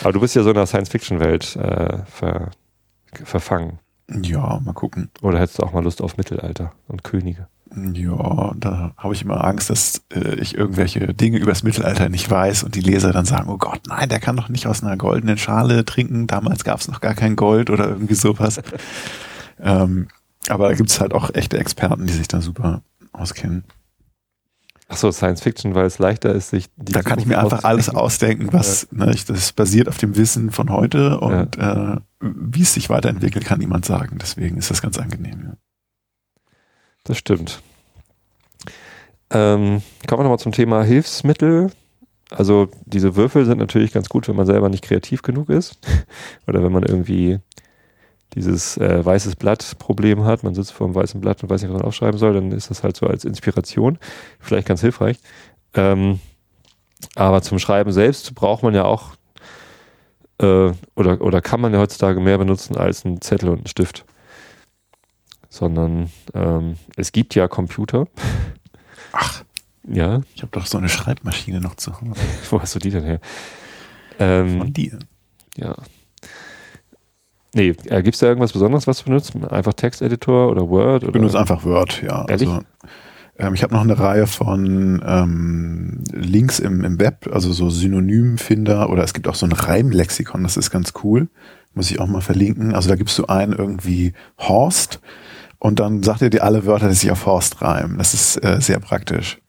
[0.02, 2.50] Aber du bist ja so in der Science-Fiction-Welt äh, ver
[3.12, 3.78] verfangen.
[4.10, 5.08] Ja, mal gucken.
[5.22, 7.46] Oder hättest du auch mal Lust auf Mittelalter und Könige?
[7.92, 12.64] Ja, da habe ich immer Angst, dass äh, ich irgendwelche Dinge übers Mittelalter nicht weiß
[12.64, 15.38] und die Leser dann sagen, oh Gott, nein, der kann doch nicht aus einer goldenen
[15.38, 16.26] Schale trinken.
[16.26, 18.60] Damals gab es noch gar kein Gold oder irgendwie sowas.
[19.60, 20.08] Ähm,
[20.48, 22.82] aber da gibt es halt auch echte Experten, die sich da super
[23.12, 23.64] auskennen.
[24.90, 27.64] Ach so, Science Fiction, weil es leichter ist, sich die Da kann ich mir einfach
[27.64, 29.04] alles ausdenken, was ja.
[29.04, 31.94] ne, ich, das basiert auf dem Wissen von heute und ja.
[31.94, 34.16] äh, wie es sich weiterentwickelt, kann niemand sagen.
[34.18, 35.42] Deswegen ist das ganz angenehm.
[35.44, 35.52] Ja.
[37.04, 37.60] Das stimmt.
[39.30, 41.70] Ähm, kommen wir nochmal zum Thema Hilfsmittel.
[42.30, 45.78] Also diese Würfel sind natürlich ganz gut, wenn man selber nicht kreativ genug ist
[46.46, 47.40] oder wenn man irgendwie
[48.34, 50.42] dieses äh, weißes Blatt-Problem hat.
[50.42, 52.70] Man sitzt vor einem weißen Blatt und weiß nicht, was man aufschreiben soll, dann ist
[52.70, 53.98] das halt so als Inspiration
[54.40, 55.18] vielleicht ganz hilfreich.
[55.74, 56.20] Ähm,
[57.14, 59.12] aber zum Schreiben selbst braucht man ja auch
[60.40, 64.04] äh, oder, oder kann man ja heutzutage mehr benutzen als einen Zettel und einen Stift
[65.48, 68.06] sondern ähm, es gibt ja Computer.
[69.12, 69.44] Ach.
[69.90, 70.20] Ja.
[70.34, 72.20] Ich habe doch so eine Schreibmaschine noch zu Hause.
[72.50, 73.20] Wo hast du die denn her?
[74.18, 74.98] Ähm, Von dir.
[75.56, 75.74] Ja.
[77.58, 79.32] Nee, äh, gibt es da irgendwas Besonderes, was du benutzt?
[79.50, 81.02] Einfach Texteditor oder Word?
[81.02, 82.24] Ich benutze einfach Word, ja.
[82.28, 82.48] Ehrlich?
[82.48, 82.62] Also,
[83.36, 88.88] ähm, ich habe noch eine Reihe von ähm, Links im, im Web, also so Synonymfinder
[88.90, 91.26] oder es gibt auch so ein Reimlexikon, das ist ganz cool.
[91.74, 92.76] Muss ich auch mal verlinken.
[92.76, 95.00] Also da gibst du ein irgendwie Horst
[95.58, 97.98] und dann sagt er dir alle Wörter, die sich auf Horst reimen.
[97.98, 99.40] Das ist äh, sehr praktisch.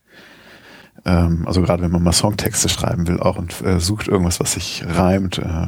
[1.06, 4.54] Ähm, also gerade wenn man mal Songtexte schreiben will auch und äh, sucht irgendwas, was
[4.54, 5.38] sich reimt.
[5.38, 5.68] Äh.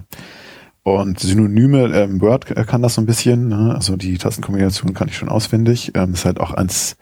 [0.84, 3.76] Und Synonyme, ähm, Word kann das so ein bisschen, ne?
[3.76, 5.92] also die Tastenkombination kann ich schon auswendig.
[5.96, 6.98] Ähm, ist halt auch eins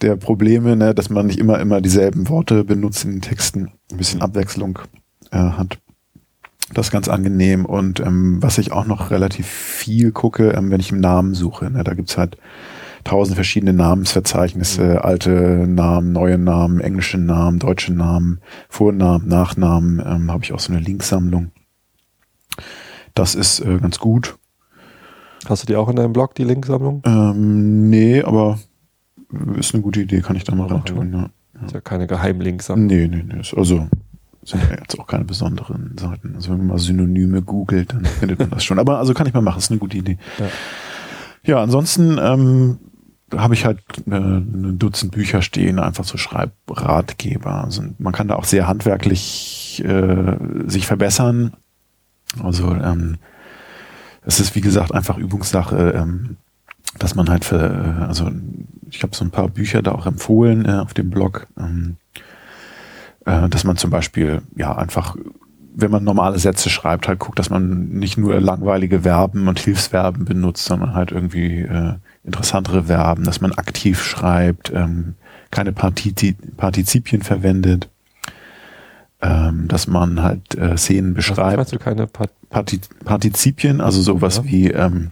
[0.00, 0.94] der Probleme, ne?
[0.94, 4.80] dass man nicht immer immer dieselben Worte benutzt in den Texten, ein bisschen Abwechslung
[5.30, 5.78] äh, hat.
[6.72, 7.64] Das ist ganz angenehm.
[7.64, 11.70] Und ähm, was ich auch noch relativ viel gucke, ähm, wenn ich im Namen suche,
[11.70, 12.38] ne, da gibt's halt
[13.04, 14.98] tausend verschiedene Namensverzeichnisse, mhm.
[14.98, 15.30] alte
[15.68, 20.82] Namen, neue Namen, englische Namen, deutsche Namen, Vornamen, Nachnamen, ähm, habe ich auch so eine
[20.82, 21.52] Linksammlung.
[23.14, 24.36] Das ist äh, ganz gut.
[25.46, 27.02] Hast du die auch in deinem Blog, die Linksammlung?
[27.06, 28.58] Ähm, nee, aber
[29.56, 31.12] ist eine gute Idee, kann ich da mal reintun.
[31.12, 31.30] Ja.
[31.54, 31.66] Ja.
[31.66, 32.86] Ist ja keine Geheimlinksammlung.
[32.86, 33.42] Nee, nee, nee.
[33.56, 33.88] Also
[34.42, 36.34] sind ja jetzt auch keine besonderen Seiten.
[36.34, 38.78] Also wenn man mal Synonyme googelt, dann findet man das schon.
[38.78, 40.18] Aber also kann ich mal machen, ist eine gute Idee.
[40.38, 40.46] Ja.
[41.42, 42.78] Ja, ansonsten ähm,
[43.34, 47.64] habe ich halt äh, ein Dutzend Bücher stehen, einfach so Schreibratgeber.
[47.64, 50.36] Also man kann da auch sehr handwerklich äh,
[50.66, 51.54] sich verbessern.
[52.42, 53.18] Also ähm,
[54.24, 56.36] es ist wie gesagt einfach Übungssache, ähm,
[56.98, 58.30] dass man halt für, äh, also
[58.90, 61.96] ich habe so ein paar Bücher da auch empfohlen äh, auf dem Blog, ähm,
[63.26, 65.16] äh, dass man zum Beispiel ja einfach
[65.74, 70.24] wenn man normale Sätze schreibt, halt guckt, dass man nicht nur langweilige Verben und Hilfsverben
[70.24, 75.14] benutzt, sondern halt irgendwie äh, interessantere Verben, dass man aktiv schreibt, ähm,
[75.50, 77.88] keine Partizi Partizipien verwendet,
[79.22, 81.58] ähm, dass man halt äh, Szenen beschreibt.
[81.58, 84.44] Was du keine Part Parti Partizipien, also sowas ja.
[84.44, 85.10] wie ähm,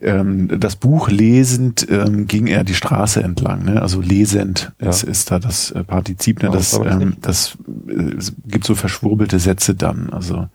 [0.00, 3.64] ähm, das Buch lesend ähm, ging er die Straße entlang.
[3.64, 3.80] Ne?
[3.80, 4.90] Also lesend ja.
[4.90, 6.42] ist, ist da das äh, Partizip.
[6.42, 6.50] Ne?
[6.50, 7.56] Oh, das ähm, das
[7.88, 8.16] äh,
[8.46, 10.10] gibt so verschwurbelte Sätze dann.
[10.10, 10.48] Also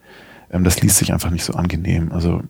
[0.52, 2.12] ähm, das liest sich einfach nicht so angenehm.
[2.12, 2.42] Also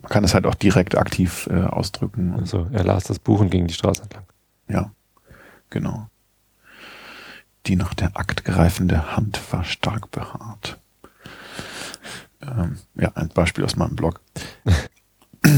[0.00, 2.34] man kann es halt auch direkt aktiv äh, ausdrücken.
[2.34, 4.24] Also er las das Buch und ging die Straße entlang.
[4.68, 4.90] Ja,
[5.70, 6.08] genau.
[7.66, 10.80] Die nach der Akt greifende Hand war stark behaart.
[12.42, 14.20] Ähm, ja, ein Beispiel aus meinem Blog.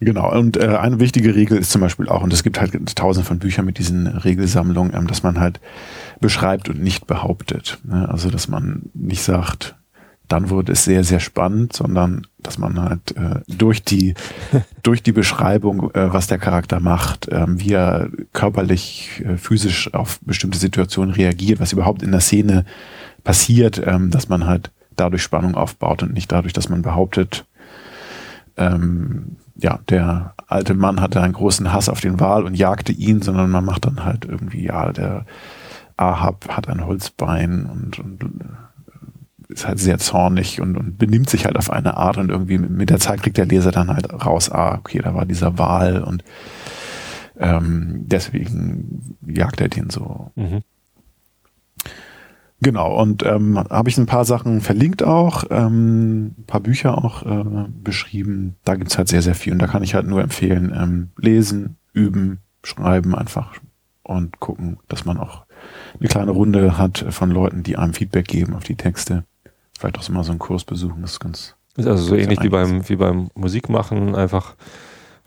[0.00, 3.26] Genau, und äh, eine wichtige Regel ist zum Beispiel auch, und es gibt halt tausend
[3.26, 5.60] von Büchern mit diesen Regelsammlungen, ähm, dass man halt
[6.20, 7.78] beschreibt und nicht behauptet.
[7.82, 8.08] Ne?
[8.08, 9.74] Also, dass man nicht sagt,
[10.28, 14.14] dann wurde es sehr, sehr spannend, sondern dass man halt äh, durch die
[14.82, 20.20] durch die Beschreibung, äh, was der Charakter macht, äh, wie er körperlich, äh, physisch auf
[20.20, 22.64] bestimmte Situationen reagiert, was überhaupt in der Szene
[23.24, 27.44] passiert, ähm, dass man halt dadurch Spannung aufbaut und nicht dadurch, dass man behauptet,
[28.56, 33.22] ähm, ja, der alte Mann hatte einen großen Hass auf den Wal und jagte ihn,
[33.22, 35.24] sondern man macht dann halt irgendwie, ja, der
[35.96, 38.44] Ahab hat ein Holzbein und, und äh,
[39.48, 42.90] ist halt sehr zornig und, und benimmt sich halt auf eine Art und irgendwie mit
[42.90, 46.22] der Zeit kriegt der Leser dann halt raus, ah, okay, da war dieser Wal und
[47.38, 50.30] ähm, deswegen jagt er den so.
[50.34, 50.62] Mhm.
[52.60, 57.24] Genau, und ähm, habe ich ein paar Sachen verlinkt auch, ähm, ein paar Bücher auch
[57.24, 58.56] äh, beschrieben.
[58.64, 59.52] Da gibt's halt sehr, sehr viel.
[59.52, 63.52] Und da kann ich halt nur empfehlen, ähm, lesen, üben, schreiben einfach
[64.02, 65.44] und gucken, dass man auch
[66.00, 69.24] eine kleine Runde hat von Leuten, die einem Feedback geben auf die Texte.
[69.78, 71.54] Vielleicht auch mal so einen Kurs besuchen, das ist ganz.
[71.76, 74.56] Ist also so ähnlich wie beim, wie beim Musikmachen, einfach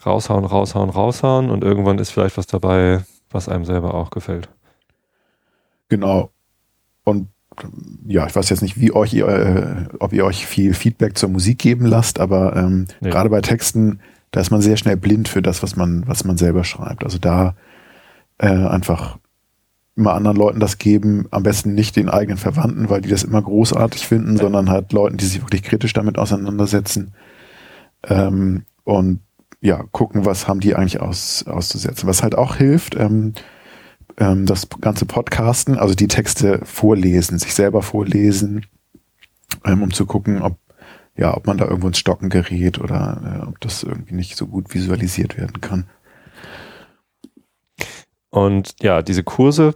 [0.05, 4.49] raushauen, raushauen, raushauen und irgendwann ist vielleicht was dabei, was einem selber auch gefällt.
[5.87, 6.31] Genau.
[7.05, 7.29] Und
[8.05, 11.59] ja, ich weiß jetzt nicht, wie euch, äh, ob ihr euch viel Feedback zur Musik
[11.59, 13.09] geben lasst, aber ähm, nee.
[13.09, 16.35] gerade bei Texten, da ist man sehr schnell blind für das, was man, was man
[16.35, 17.05] selber schreibt.
[17.05, 17.55] Also da
[18.37, 19.17] äh, einfach
[19.95, 23.41] immer anderen Leuten das geben, am besten nicht den eigenen Verwandten, weil die das immer
[23.41, 24.43] großartig finden, ja.
[24.43, 27.13] sondern halt Leuten, die sich wirklich kritisch damit auseinandersetzen.
[28.03, 29.19] Ähm, und
[29.59, 32.07] ja, gucken, was haben die eigentlich aus, auszusetzen.
[32.07, 33.33] Was halt auch hilft, ähm,
[34.17, 38.65] ähm, das ganze Podcasten, also die Texte vorlesen, sich selber vorlesen,
[39.65, 40.57] ähm, um zu gucken, ob
[41.17, 44.47] ja, ob man da irgendwo ins Stocken gerät oder äh, ob das irgendwie nicht so
[44.47, 45.85] gut visualisiert werden kann.
[48.31, 49.75] Und ja, diese Kurse,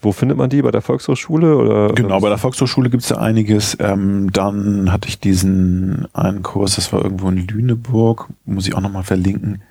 [0.00, 0.62] wo findet man die?
[0.62, 1.56] Bei der Volkshochschule?
[1.56, 3.76] Oder, genau, bei der Volkshochschule gibt es ja einiges.
[3.80, 8.80] Ähm, dann hatte ich diesen einen Kurs, das war irgendwo in Lüneburg, muss ich auch
[8.80, 9.62] nochmal verlinken.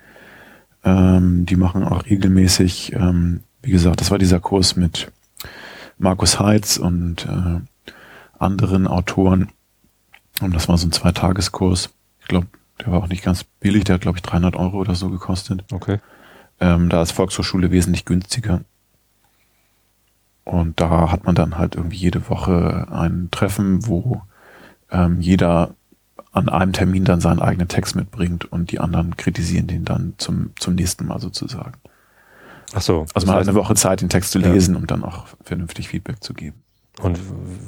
[0.84, 5.10] Ähm, die machen auch regelmäßig ähm, wie gesagt, das war dieser Kurs mit
[5.98, 7.60] Markus Heitz und äh,
[8.38, 9.50] anderen Autoren.
[10.40, 11.90] Und das war so ein Zweitageskurs.
[12.20, 12.46] Ich glaube,
[12.80, 13.84] der war auch nicht ganz billig.
[13.84, 15.64] Der hat, glaube ich, 300 Euro oder so gekostet.
[15.72, 15.98] Okay.
[16.60, 18.62] Ähm, da ist Volkshochschule wesentlich günstiger.
[20.44, 24.22] Und da hat man dann halt irgendwie jede Woche ein Treffen, wo
[24.90, 25.74] ähm, jeder
[26.32, 30.50] an einem Termin dann seinen eigenen Text mitbringt und die anderen kritisieren den dann zum,
[30.56, 31.74] zum nächsten Mal sozusagen.
[32.74, 33.06] Ach so.
[33.14, 34.80] Also man hat eine Woche Zeit, den Text zu lesen, ja.
[34.80, 36.62] um dann auch vernünftig Feedback zu geben.
[37.00, 37.18] Und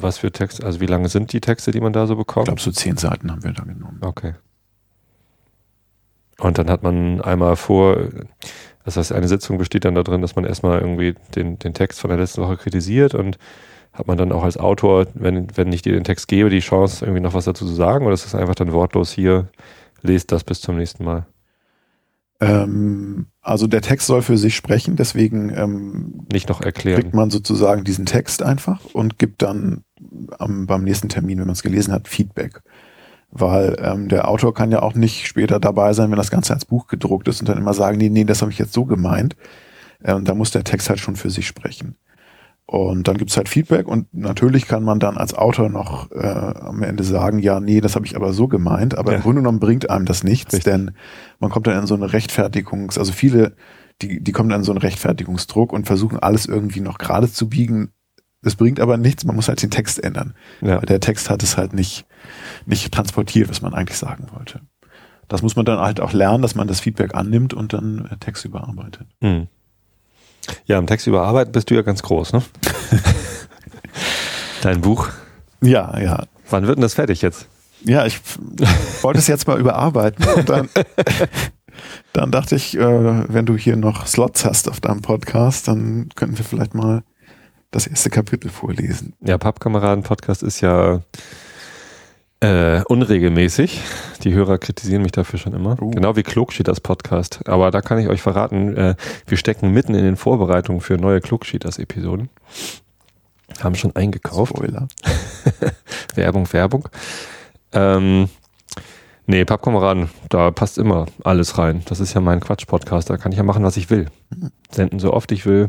[0.01, 2.49] was für Texte, also wie lange sind die Texte, die man da so bekommt?
[2.49, 3.99] Ich glaube, so zehn Seiten haben wir da genommen.
[4.01, 4.35] Okay.
[6.39, 8.09] Und dann hat man einmal vor,
[8.85, 12.11] das heißt, eine Sitzung besteht dann darin, dass man erstmal irgendwie den, den Text von
[12.11, 13.39] der letzten Woche kritisiert und
[13.93, 17.05] hat man dann auch als Autor, wenn, wenn ich dir den Text gebe, die Chance,
[17.05, 18.07] irgendwie noch was dazu zu sagen?
[18.07, 19.49] Oder ist das einfach dann wortlos hier,
[20.03, 21.27] lest das bis zum nächsten Mal?
[22.41, 27.03] Ähm, also der Text soll für sich sprechen, deswegen ähm, nicht noch erklären.
[27.03, 29.85] Kriegt man sozusagen diesen Text einfach und gibt dann
[30.39, 32.63] am, beim nächsten Termin, wenn man es gelesen hat, Feedback.
[33.33, 36.65] Weil ähm, der Autor kann ja auch nicht später dabei sein, wenn das Ganze als
[36.65, 39.37] Buch gedruckt ist und dann immer sagen, nee, nee, das habe ich jetzt so gemeint.
[40.03, 41.97] Äh, und da muss der Text halt schon für sich sprechen.
[42.67, 46.85] Und dann gibt's halt Feedback und natürlich kann man dann als Autor noch äh, am
[46.85, 49.17] Ende sagen, ja, nee, das habe ich aber so gemeint, aber Ja.
[49.17, 50.73] im Grunde genommen bringt einem das nichts, Richtig.
[50.73, 50.93] denn
[51.41, 53.57] man kommt dann in so eine Rechtfertigungs-, also viele,
[54.03, 57.49] die, die kommen dann in so einen Rechtfertigungsdruck und versuchen alles irgendwie noch gerade zu
[57.49, 57.91] biegen.
[58.43, 60.35] Das bringt aber nichts, man muss halt den Text ändern.
[60.61, 60.77] Ja.
[60.77, 62.07] Weil der Text hat es halt nicht,
[62.65, 64.61] nicht transportiert, was man eigentlich sagen wollte.
[65.29, 68.17] Das muss man dann halt auch lernen, dass man das Feedback annimmt und dann äh,
[68.17, 69.07] Text überarbeitet.
[69.21, 69.47] Hm.
[70.65, 72.43] Ja, im Text überarbeiten bist du ja ganz groß, ne?
[74.63, 75.09] Dein Buch.
[75.63, 76.25] Ja, ja.
[76.49, 77.47] Wann wird denn das fertig jetzt?
[77.85, 78.21] Ja, ich
[79.03, 80.69] wollte es jetzt mal überarbeiten und dann,
[82.13, 86.37] dann dachte ich, äh, wenn du hier noch Slots hast auf deinem Podcast, dann könnten
[86.37, 87.03] wir vielleicht mal
[87.71, 89.15] das erste Kapitel vorlesen.
[89.21, 91.03] Ja, Pappkameraden-Podcast ist ja
[92.41, 93.81] äh, unregelmäßig.
[94.25, 95.77] Die Hörer kritisieren mich dafür schon immer.
[95.81, 95.91] Oh.
[95.91, 97.47] Genau wie Klugschieders Podcast.
[97.47, 98.95] Aber da kann ich euch verraten, äh,
[99.27, 102.29] wir stecken mitten in den Vorbereitungen für neue Klugschieders-Episoden.
[103.63, 104.57] Haben schon eingekauft.
[104.57, 104.89] Spoiler.
[106.15, 106.89] Werbung, Werbung.
[107.73, 108.29] Ähm,
[109.27, 111.83] nee, Pappkameraden, da passt immer alles rein.
[111.87, 113.11] Das ist ja mein Quatsch-Podcast.
[113.11, 114.07] Da kann ich ja machen, was ich will.
[114.71, 115.69] Senden so oft ich will,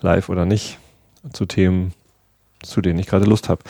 [0.00, 0.78] live oder nicht,
[1.32, 1.92] zu Themen,
[2.62, 3.62] zu denen ich gerade Lust habe.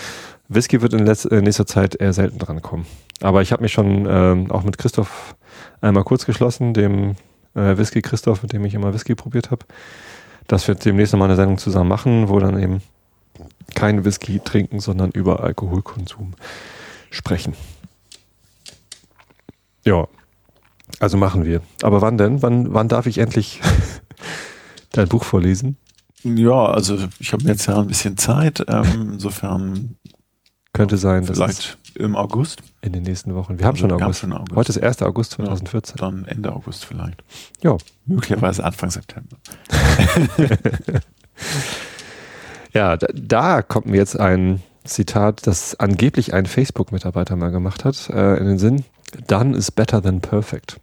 [0.48, 2.86] Whisky wird in äh, nächster Zeit eher selten drankommen.
[3.20, 5.36] Aber ich habe mich schon ähm, auch mit Christoph
[5.80, 7.16] einmal kurz geschlossen, dem
[7.54, 9.66] äh, Whisky Christoph, mit dem ich immer Whisky probiert habe,
[10.46, 12.82] dass wir demnächst nochmal eine Sendung zusammen machen, wo dann eben
[13.74, 16.34] kein Whisky trinken, sondern über Alkoholkonsum
[17.10, 17.54] sprechen.
[19.84, 20.08] Ja,
[21.00, 21.60] also machen wir.
[21.82, 22.42] Aber wann denn?
[22.42, 23.60] Wann, wann darf ich endlich
[24.92, 25.76] dein Buch vorlesen?
[26.24, 28.64] Ja, also ich habe jetzt ja ein bisschen Zeit.
[28.68, 29.96] Ähm, insofern
[30.72, 32.62] Könnte sein, dass vielleicht im August.
[32.82, 33.58] in den nächsten Wochen.
[33.58, 34.20] Wir haben schon Wir haben August.
[34.20, 34.56] schon August.
[34.56, 35.02] Heute ist 1.
[35.02, 35.96] August 2014.
[35.96, 37.22] Dann Ende August vielleicht.
[37.62, 37.76] Ja.
[38.06, 39.36] Möglicherweise Anfang September.
[42.74, 48.10] Ja, da, da kommt mir jetzt ein Zitat, das angeblich ein Facebook-Mitarbeiter mal gemacht hat,
[48.10, 48.84] äh, in den Sinn.
[49.26, 50.78] Done is better than perfect.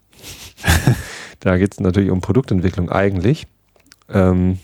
[1.41, 3.47] da geht es natürlich um Produktentwicklung eigentlich.
[4.09, 4.59] Ähm,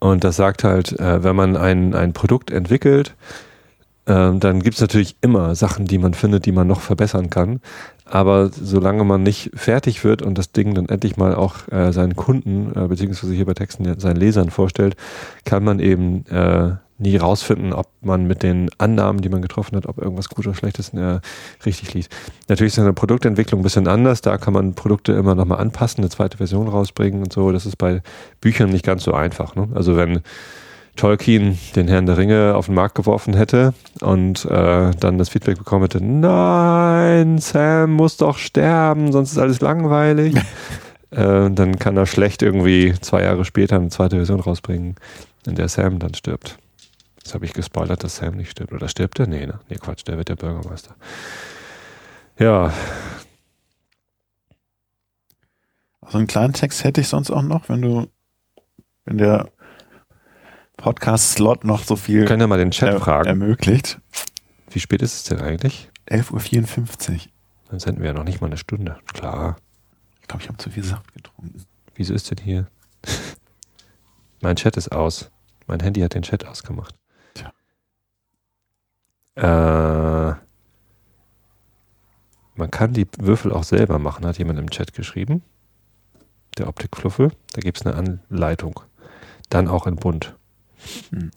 [0.00, 3.14] und das sagt halt, äh, wenn man ein, ein Produkt entwickelt,
[4.06, 7.60] ähm, dann gibt es natürlich immer Sachen, die man findet, die man noch verbessern kann.
[8.06, 12.16] Aber solange man nicht fertig wird und das Ding dann endlich mal auch äh, seinen
[12.16, 14.96] Kunden, äh, beziehungsweise hier bei Texten seinen Lesern vorstellt,
[15.44, 19.86] kann man eben äh, nie rausfinden, ob man mit den Annahmen, die man getroffen hat,
[19.86, 21.20] ob irgendwas gut oder schlecht ist, äh,
[21.64, 22.14] richtig liegt.
[22.48, 24.20] Natürlich ist eine Produktentwicklung ein bisschen anders.
[24.20, 27.52] Da kann man Produkte immer nochmal anpassen, eine zweite Version rausbringen und so.
[27.52, 28.02] Das ist bei
[28.40, 29.54] Büchern nicht ganz so einfach.
[29.54, 29.68] Ne?
[29.74, 30.22] Also wenn
[30.96, 35.56] Tolkien den Herrn der Ringe auf den Markt geworfen hätte und äh, dann das Feedback
[35.56, 40.34] bekommen hätte, nein, Sam muss doch sterben, sonst ist alles langweilig.
[41.12, 44.96] äh, dann kann er schlecht irgendwie zwei Jahre später eine zweite Version rausbringen,
[45.46, 46.58] in der Sam dann stirbt.
[47.28, 48.72] Jetzt habe ich gespoilert, dass Sam nicht stirbt.
[48.72, 49.26] Oder stirbt er?
[49.26, 49.60] Nee, ne?
[49.68, 50.96] Nee, Quatsch, der wird der Bürgermeister.
[52.38, 52.72] Ja,
[56.00, 58.06] Also einen kleinen Text hätte ich sonst auch noch, wenn du,
[59.04, 59.50] wenn der
[60.78, 63.28] Podcast-Slot noch so viel können ja mal den Chat er, fragen.
[63.28, 64.00] ermöglicht.
[64.70, 65.90] Wie spät ist es denn eigentlich?
[66.08, 67.20] 11.54 Uhr.
[67.68, 68.96] Dann senden wir ja noch nicht mal eine Stunde.
[69.12, 69.58] Klar.
[70.22, 71.62] Ich glaube, ich habe zu viel Saft getrunken.
[71.94, 72.68] Wieso ist denn hier?
[74.40, 75.30] mein Chat ist aus.
[75.66, 76.97] Mein Handy hat den Chat ausgemacht.
[79.38, 80.34] Äh,
[82.56, 85.42] man kann die Würfel auch selber machen, hat jemand im Chat geschrieben.
[86.58, 87.30] Der Optikfluffel.
[87.52, 88.80] Da gibt es eine Anleitung.
[89.48, 90.36] Dann auch in bunt.
[91.10, 91.30] Hm.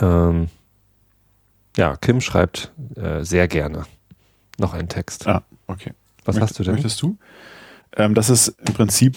[0.00, 0.48] Ähm,
[1.76, 3.84] ja, Kim schreibt äh, sehr gerne
[4.58, 5.28] noch einen Text.
[5.28, 5.92] Ah, okay.
[6.24, 6.74] Was Möcht- hast du denn?
[6.74, 7.16] Möchtest du?
[7.96, 9.16] Ähm, das ist im Prinzip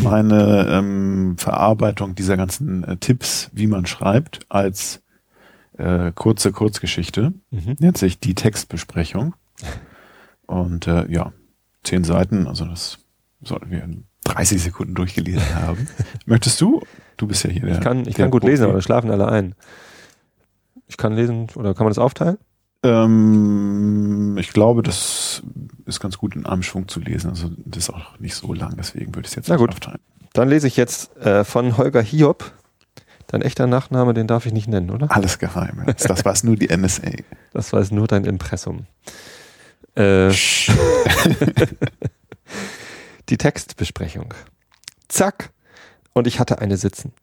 [0.00, 5.00] meine ähm, Verarbeitung dieser ganzen äh, Tipps, wie man schreibt, als
[5.78, 7.32] äh, kurze Kurzgeschichte.
[7.50, 7.76] Mhm.
[7.78, 9.34] Nennt sich die Textbesprechung.
[10.46, 11.32] Und äh, ja,
[11.82, 12.98] zehn Seiten, also das
[13.42, 15.88] sollten wir in 30 Sekunden durchgelesen haben.
[16.26, 16.82] Möchtest du?
[17.16, 17.74] Du bist ja hier der.
[17.74, 18.52] Ich kann, ich kann gut Profi.
[18.52, 19.54] lesen, aber dann schlafen alle ein.
[20.88, 22.38] Ich kann lesen, oder kann man das aufteilen?
[22.82, 25.42] Ähm, ich glaube, das
[25.86, 27.30] ist ganz gut in einem Schwung zu lesen.
[27.30, 29.70] Also das ist auch nicht so lang, deswegen würde ich es jetzt Na gut.
[29.70, 30.00] aufteilen.
[30.32, 32.52] Dann lese ich jetzt äh, von Holger Hiob.
[33.28, 35.10] Dein echter Nachname, den darf ich nicht nennen, oder?
[35.10, 35.84] Alles geheim.
[35.86, 37.10] Das weiß nur die NSA.
[37.52, 38.86] Das weiß nur dein Impressum.
[39.94, 40.30] Äh,
[43.30, 44.34] die Textbesprechung.
[45.08, 45.50] Zack.
[46.12, 47.14] Und ich hatte eine sitzen.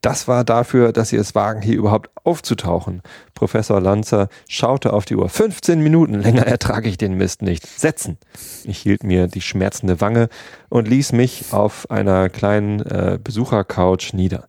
[0.00, 3.02] Das war dafür, dass Sie es wagen, hier überhaupt aufzutauchen.
[3.34, 5.28] Professor Lanzer schaute auf die Uhr.
[5.28, 7.66] 15 Minuten länger ertrage ich den Mist nicht.
[7.66, 8.16] Setzen.
[8.64, 10.28] Ich hielt mir die schmerzende Wange
[10.70, 14.48] und ließ mich auf einer kleinen äh, Besuchercouch nieder.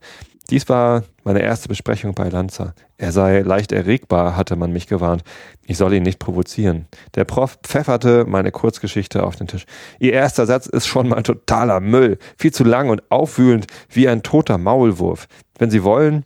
[0.52, 2.74] Dies war meine erste Besprechung bei Lanza.
[2.98, 5.24] Er sei leicht erregbar, hatte man mich gewarnt.
[5.66, 6.90] Ich soll ihn nicht provozieren.
[7.16, 9.66] Der Prof pfefferte meine Kurzgeschichte auf den Tisch.
[9.98, 12.18] Ihr erster Satz ist schon mal totaler Müll.
[12.38, 15.30] Viel zu lang und aufwühlend wie ein toter Maulwurf.
[15.58, 16.26] Wenn Sie wollen,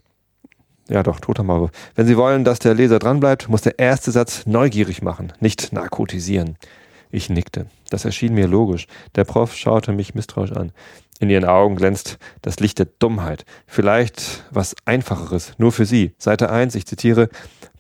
[0.89, 1.71] ja doch, toter Maulwurf.
[1.93, 6.57] Wenn Sie wollen, dass der Leser dranbleibt, muss der erste Satz neugierig machen, nicht narkotisieren.
[7.11, 7.67] Ich nickte.
[7.91, 8.87] Das erschien mir logisch.
[9.15, 10.71] Der Prof schaute mich misstrauisch an.
[11.19, 13.45] In ihren Augen glänzt das Licht der Dummheit.
[13.67, 16.13] Vielleicht was Einfacheres, nur für sie.
[16.17, 17.29] Seite 1, ich zitiere,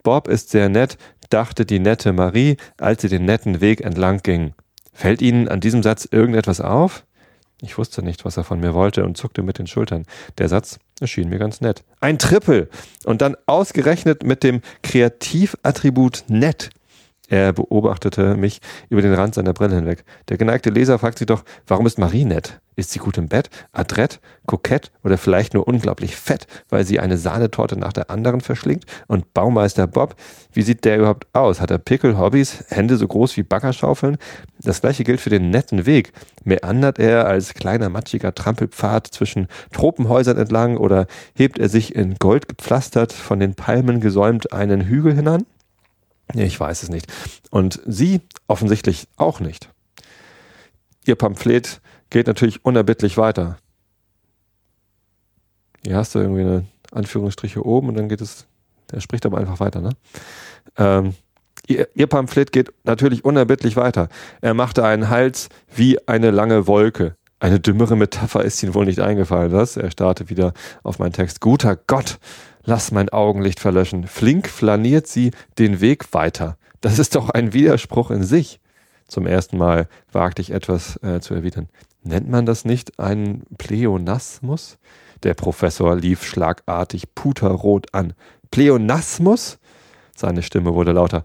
[0.03, 0.97] Bob ist sehr nett,
[1.29, 4.53] dachte die nette Marie, als sie den netten Weg entlang ging.
[4.93, 7.03] Fällt Ihnen an diesem Satz irgendetwas auf?
[7.61, 10.05] Ich wusste nicht, was er von mir wollte und zuckte mit den Schultern.
[10.37, 11.83] Der Satz erschien mir ganz nett.
[11.99, 12.69] Ein Triple!
[13.03, 16.69] Und dann ausgerechnet mit dem Kreativattribut nett.
[17.27, 20.03] Er beobachtete mich über den Rand seiner Brille hinweg.
[20.29, 22.59] Der geneigte Leser fragt sich doch, warum ist Marie nett?
[22.77, 27.17] Ist sie gut im Bett, adrett, kokett oder vielleicht nur unglaublich fett, weil sie eine
[27.17, 28.85] Sahnetorte nach der anderen verschlingt?
[29.07, 30.15] Und Baumeister Bob,
[30.51, 31.61] wie sieht der überhaupt aus?
[31.61, 34.17] Hat er Pickel, Hobbys, Hände so groß wie Baggerschaufeln?
[34.59, 36.11] Das gleiche gilt für den netten Weg.
[36.43, 42.49] Meandert er als kleiner matschiger Trampelpfad zwischen Tropenhäusern entlang oder hebt er sich in Gold
[42.49, 45.45] gepflastert von den Palmen gesäumt einen Hügel hinan?
[46.33, 47.11] Ich weiß es nicht.
[47.51, 49.69] Und Sie offensichtlich auch nicht.
[51.05, 53.57] Ihr Pamphlet geht natürlich unerbittlich weiter.
[55.85, 58.47] Hier hast du irgendwie eine Anführungsstriche oben und dann geht es,
[58.91, 59.89] der spricht aber einfach weiter, ne?
[60.77, 61.13] Ähm,
[61.67, 64.09] ihr, ihr Pamphlet geht natürlich unerbittlich weiter.
[64.41, 67.15] Er machte einen Hals wie eine lange Wolke.
[67.39, 69.77] Eine dümmere Metapher ist Ihnen wohl nicht eingefallen, was?
[69.77, 70.53] Er starrte wieder
[70.83, 71.41] auf meinen Text.
[71.41, 72.17] Guter Gott,
[72.65, 74.07] Lass mein Augenlicht verlöschen.
[74.07, 76.57] Flink flaniert sie den Weg weiter.
[76.81, 78.59] Das ist doch ein Widerspruch in sich.
[79.07, 81.69] Zum ersten Mal wagte ich etwas äh, zu erwidern.
[82.03, 84.77] Nennt man das nicht einen Pleonasmus?
[85.23, 88.13] Der Professor lief schlagartig puterrot an.
[88.51, 89.59] Pleonasmus?
[90.15, 91.23] Seine Stimme wurde lauter.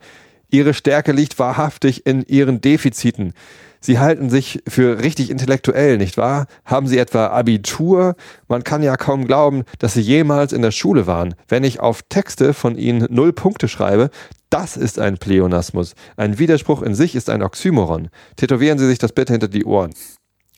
[0.50, 3.34] Ihre Stärke liegt wahrhaftig in ihren Defiziten.
[3.80, 6.46] Sie halten sich für richtig intellektuell, nicht wahr?
[6.66, 8.14] Haben Sie etwa Abitur?
[8.46, 11.34] Man kann ja kaum glauben, dass Sie jemals in der Schule waren.
[11.48, 14.10] Wenn ich auf Texte von Ihnen null Punkte schreibe,
[14.50, 15.94] das ist ein Pleonasmus.
[16.16, 18.10] Ein Widerspruch in sich ist ein Oxymoron.
[18.36, 19.94] Tätowieren Sie sich das bitte hinter die Ohren.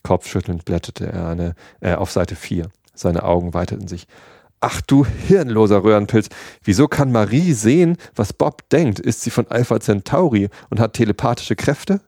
[0.03, 2.69] Kopfschüttelnd blätterte er eine, äh, auf Seite 4.
[2.95, 4.07] Seine Augen weiteten sich.
[4.61, 6.29] Ach du hirnloser Röhrenpilz,
[6.63, 9.01] wieso kann Marie sehen, was Bob denkt?
[9.01, 12.01] Ist sie von Alpha Centauri und hat telepathische Kräfte?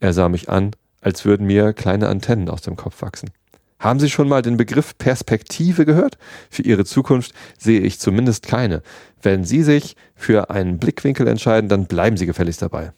[0.00, 3.30] Er sah mich an, als würden mir kleine Antennen aus dem Kopf wachsen.
[3.78, 6.18] Haben Sie schon mal den Begriff Perspektive gehört?
[6.50, 8.82] Für Ihre Zukunft sehe ich zumindest keine.
[9.22, 12.92] Wenn Sie sich für einen Blickwinkel entscheiden, dann bleiben Sie gefälligst dabei.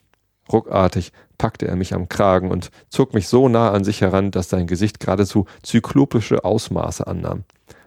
[0.50, 4.48] Ruckartig packte er mich am Kragen und zog mich so nah an sich heran, dass
[4.48, 7.44] sein Gesicht geradezu zyklopische Ausmaße annahm.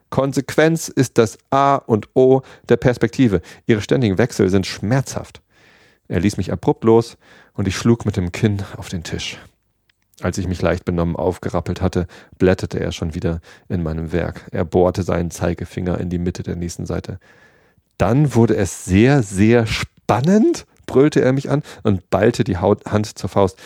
[0.10, 3.42] Konsequenz ist das A und O der Perspektive.
[3.66, 5.42] Ihre ständigen Wechsel sind schmerzhaft.
[6.08, 7.18] Er ließ mich abrupt los
[7.54, 9.38] und ich schlug mit dem Kinn auf den Tisch.
[10.22, 14.48] Als ich mich leicht benommen aufgerappelt hatte, blätterte er schon wieder in meinem Werk.
[14.52, 17.20] Er bohrte seinen Zeigefinger in die Mitte der nächsten Seite.
[17.98, 23.30] Dann wurde es sehr, sehr spannend, brüllte er mich an und ballte die Hand zur
[23.30, 23.60] Faust.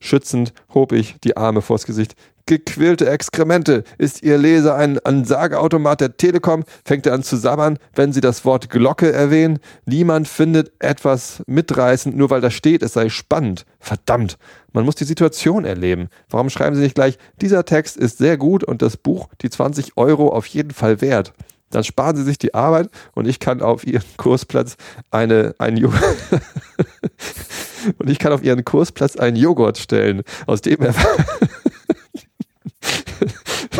[0.00, 2.14] Schützend hob ich die Arme vors Gesicht.
[2.48, 3.82] Gequillte Exkremente.
[3.98, 6.62] Ist Ihr Leser ein Ansageautomat der Telekom?
[6.84, 9.58] Fängt er an zu sabbern, wenn Sie das Wort Glocke erwähnen?
[9.84, 13.66] Niemand findet etwas mitreißend, nur weil da steht, es sei spannend.
[13.80, 14.38] Verdammt,
[14.72, 16.08] man muss die Situation erleben.
[16.30, 19.96] Warum schreiben Sie nicht gleich, dieser Text ist sehr gut und das Buch die 20
[19.96, 21.32] Euro auf jeden Fall wert?
[21.70, 24.76] Dann sparen Sie sich die Arbeit und ich kann auf Ihren Kursplatz
[25.10, 25.84] eine, ein
[27.98, 30.94] und ich kann auf Ihren Kursplatz einen Joghurt stellen, aus dem er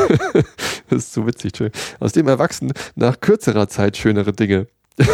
[0.88, 1.70] das ist so witzig, schön.
[2.00, 4.66] Aus dem erwachsen nach kürzerer Zeit schönere Dinge.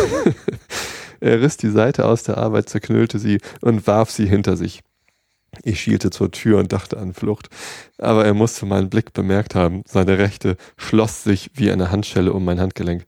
[1.21, 4.83] er riss die Seite aus der Arbeit, zerknüllte sie und warf sie hinter sich.
[5.65, 7.49] Ich schielte zur Tür und dachte an Flucht,
[7.99, 9.83] aber er musste meinen Blick bemerkt haben.
[9.87, 13.05] Seine rechte schloss sich wie eine Handschelle um mein Handgelenk.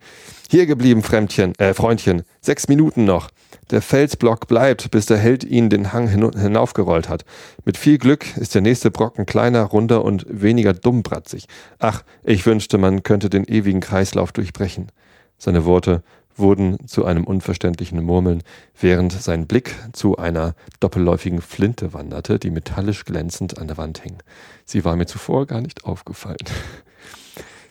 [0.51, 2.23] Hier geblieben, Fremdchen, äh, Freundchen.
[2.43, 3.31] Sechs Minuten noch.
[3.71, 7.25] Der Felsblock bleibt, bis der Held ihn den Hang hinaufgerollt hat.
[7.65, 11.47] Mit viel Glück ist der nächste Brocken kleiner, runder und weniger dummbratzig.
[11.79, 14.93] Ach, ich wünschte, man könnte den ewigen Kreislauf durchbrechen.
[15.39, 16.03] Seine Worte
[16.37, 18.43] wurden zu einem unverständlichen Murmeln,
[18.81, 24.17] während sein Blick zu einer doppelläufigen Flinte wanderte, die metallisch glänzend an der Wand hing.
[24.65, 26.37] Sie war mir zuvor gar nicht aufgefallen.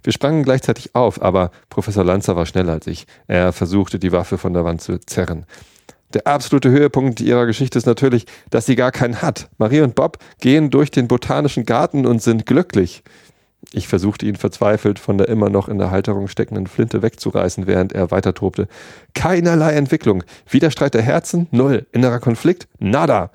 [0.03, 3.07] Wir sprangen gleichzeitig auf, aber Professor Lanzer war schneller als ich.
[3.27, 5.45] Er versuchte, die Waffe von der Wand zu zerren.
[6.13, 9.49] Der absolute Höhepunkt ihrer Geschichte ist natürlich, dass sie gar keinen hat.
[9.57, 13.03] Marie und Bob gehen durch den botanischen Garten und sind glücklich.
[13.71, 17.93] Ich versuchte ihn verzweifelt von der immer noch in der Halterung steckenden Flinte wegzureißen, während
[17.93, 18.67] er weiter tobte.
[19.13, 20.23] Keinerlei Entwicklung.
[20.49, 21.47] Widerstreit der Herzen?
[21.51, 21.85] Null.
[21.91, 22.67] Innerer Konflikt?
[22.79, 23.31] Nada.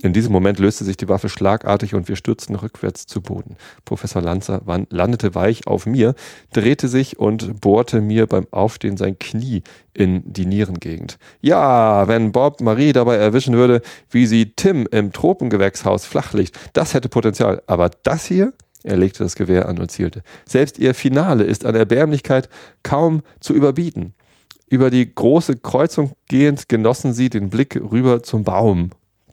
[0.00, 3.56] In diesem Moment löste sich die Waffe schlagartig und wir stürzten rückwärts zu Boden.
[3.84, 6.14] Professor Lanzer landete weich auf mir,
[6.52, 9.64] drehte sich und bohrte mir beim Aufstehen sein Knie
[9.94, 11.18] in die Nierengegend.
[11.40, 17.08] Ja, wenn Bob Marie dabei erwischen würde, wie sie Tim im Tropengewächshaus flachlicht, das hätte
[17.08, 17.60] Potenzial.
[17.66, 18.52] Aber das hier?
[18.84, 20.22] Er legte das Gewehr an und zielte.
[20.46, 22.48] Selbst ihr Finale ist an Erbärmlichkeit
[22.82, 24.14] kaum zu überbieten.
[24.68, 28.90] Über die große Kreuzung gehend genossen sie den Blick rüber zum Baum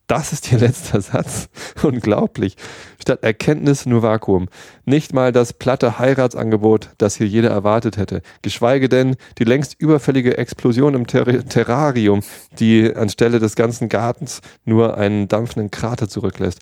[0.08, 1.50] das ist ihr letzter Satz.
[1.84, 2.56] Unglaublich.
[3.02, 4.48] Statt Erkenntnis nur Vakuum.
[4.86, 8.22] Nicht mal das platte Heiratsangebot, das hier jeder erwartet hätte.
[8.42, 12.22] Geschweige denn die längst überfällige Explosion im Ter Terrarium,
[12.60, 16.60] die anstelle des ganzen Gartens nur einen dampfenden Krater zurücklässt.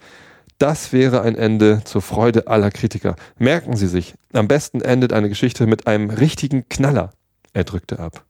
[0.57, 3.15] Das wäre ein Ende zur Freude aller Kritiker.
[3.37, 7.11] Merken Sie sich, am besten endet eine Geschichte mit einem richtigen Knaller.
[7.53, 8.25] Er drückte ab.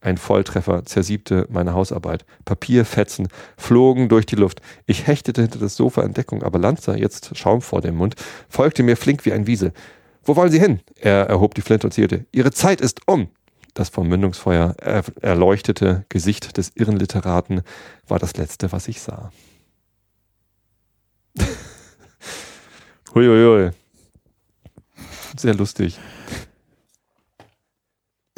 [0.00, 2.24] Ein Volltreffer zersiebte meine Hausarbeit.
[2.44, 4.60] Papierfetzen flogen durch die Luft.
[4.86, 8.14] Ich hechtete hinter das Sofa in Deckung, aber Lanzer, jetzt Schaum vor dem Mund,
[8.48, 9.72] folgte mir flink wie ein Wiesel.
[10.22, 10.80] Wo wollen Sie hin?
[11.00, 12.26] Er erhob die Flinte und zielte.
[12.32, 13.28] Ihre Zeit ist um!
[13.74, 14.74] Das vom Mündungsfeuer
[15.20, 17.62] erleuchtete Gesicht des Irrenliteraten
[18.08, 19.30] war das letzte, was ich sah.
[23.18, 23.72] Huiuiui.
[25.36, 25.98] Sehr lustig.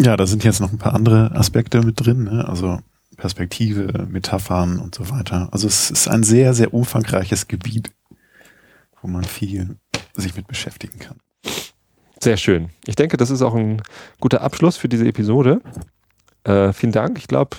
[0.00, 2.48] Ja, da sind jetzt noch ein paar andere Aspekte mit drin, ne?
[2.48, 2.80] also
[3.18, 5.48] Perspektive, Metaphern und so weiter.
[5.52, 7.92] Also es ist ein sehr, sehr umfangreiches Gebiet,
[9.02, 9.76] wo man viel
[10.14, 11.18] sich mit beschäftigen kann.
[12.18, 12.70] Sehr schön.
[12.86, 13.82] Ich denke, das ist auch ein
[14.18, 15.60] guter Abschluss für diese Episode.
[16.44, 17.18] Äh, vielen Dank.
[17.18, 17.58] Ich glaube,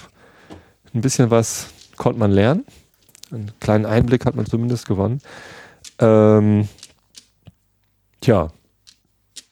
[0.95, 1.67] ein bisschen was
[1.97, 2.65] konnte man lernen.
[3.32, 5.22] Einen kleinen Einblick hat man zumindest gewonnen.
[5.99, 6.67] Ähm,
[8.22, 8.49] tja,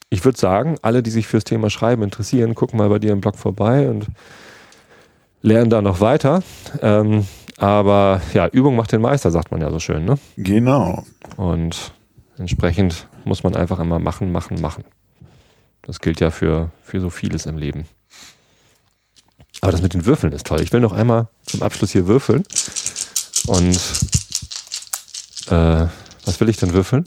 [0.08, 3.20] ich würde sagen, alle, die sich fürs Thema Schreiben interessieren, gucken mal bei dir im
[3.20, 4.06] Blog vorbei und
[5.42, 6.42] lernen da noch weiter.
[6.82, 7.26] Ähm,
[7.58, 10.04] aber ja, Übung macht den Meister, sagt man ja so schön.
[10.04, 10.18] Ne?
[10.36, 11.04] Genau.
[11.36, 11.92] Und
[12.38, 14.84] entsprechend muss man einfach immer machen, machen, machen.
[15.82, 17.86] Das gilt ja für, für so vieles im Leben.
[19.60, 20.60] Aber das mit den Würfeln ist toll.
[20.62, 22.44] Ich will noch einmal zum Abschluss hier würfeln.
[23.46, 23.76] Und
[25.48, 25.86] äh,
[26.24, 27.06] was will ich denn würfeln?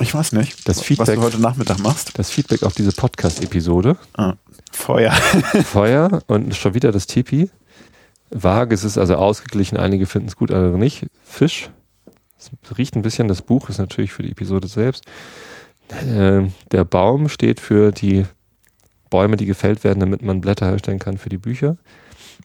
[0.00, 2.18] Ich weiß nicht, das Feedback, was du heute Nachmittag machst.
[2.18, 3.98] Das Feedback auf diese Podcast-Episode.
[4.16, 4.34] Ah,
[4.72, 5.12] Feuer.
[5.64, 7.50] Feuer und schon wieder das Tipi.
[8.30, 9.76] Vage, es ist also ausgeglichen.
[9.76, 11.06] Einige finden es gut, andere nicht.
[11.22, 11.70] Fisch.
[12.38, 13.28] Es riecht ein bisschen.
[13.28, 15.04] Das Buch ist natürlich für die Episode selbst.
[15.88, 18.24] Äh, der Baum steht für die
[19.10, 21.76] Bäume, die gefällt werden, damit man Blätter herstellen kann für die Bücher.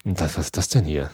[0.04, 1.10] Und das, was ist das denn hier?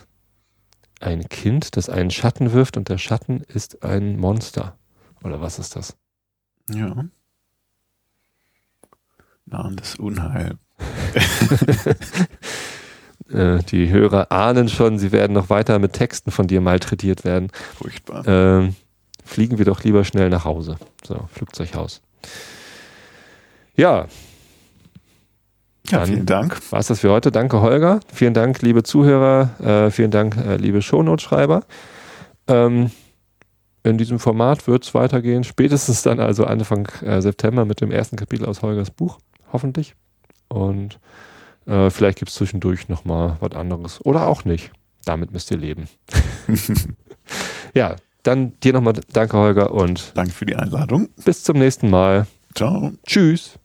[0.98, 4.76] Ein Kind, das einen Schatten wirft und der Schatten ist ein Monster.
[5.22, 5.94] Oder was ist das?
[6.70, 7.04] Ja.
[9.46, 10.56] Nahendes Unheil.
[13.32, 17.48] Äh, die Hörer ahnen schon, sie werden noch weiter mit Texten von dir malträtiert werden.
[17.78, 18.26] Furchtbar.
[18.26, 18.74] Ähm,
[19.24, 20.76] fliegen wir doch lieber schnell nach Hause.
[21.02, 22.02] So, Flugzeughaus.
[23.74, 24.06] Ja.
[25.88, 26.60] Ja, vielen Dank.
[26.70, 27.32] War es das für heute.
[27.32, 28.00] Danke, Holger.
[28.12, 29.50] Vielen Dank, liebe Zuhörer.
[29.60, 31.64] Äh, vielen Dank, äh, liebe Shownote-Schreiber.
[32.48, 32.90] Ähm,
[33.84, 35.44] in diesem Format wird es weitergehen.
[35.44, 39.18] Spätestens dann also Anfang äh, September mit dem ersten Kapitel aus Holgers Buch,
[39.52, 39.94] hoffentlich.
[40.48, 40.98] Und
[41.66, 44.04] äh, vielleicht gibt es zwischendurch nochmal was anderes.
[44.04, 44.70] Oder auch nicht.
[45.04, 45.88] Damit müsst ihr leben.
[47.74, 51.08] ja, dann dir nochmal danke, Holger, und danke für die Einladung.
[51.24, 52.26] Bis zum nächsten Mal.
[52.54, 52.92] Ciao.
[53.04, 53.58] Tschüss.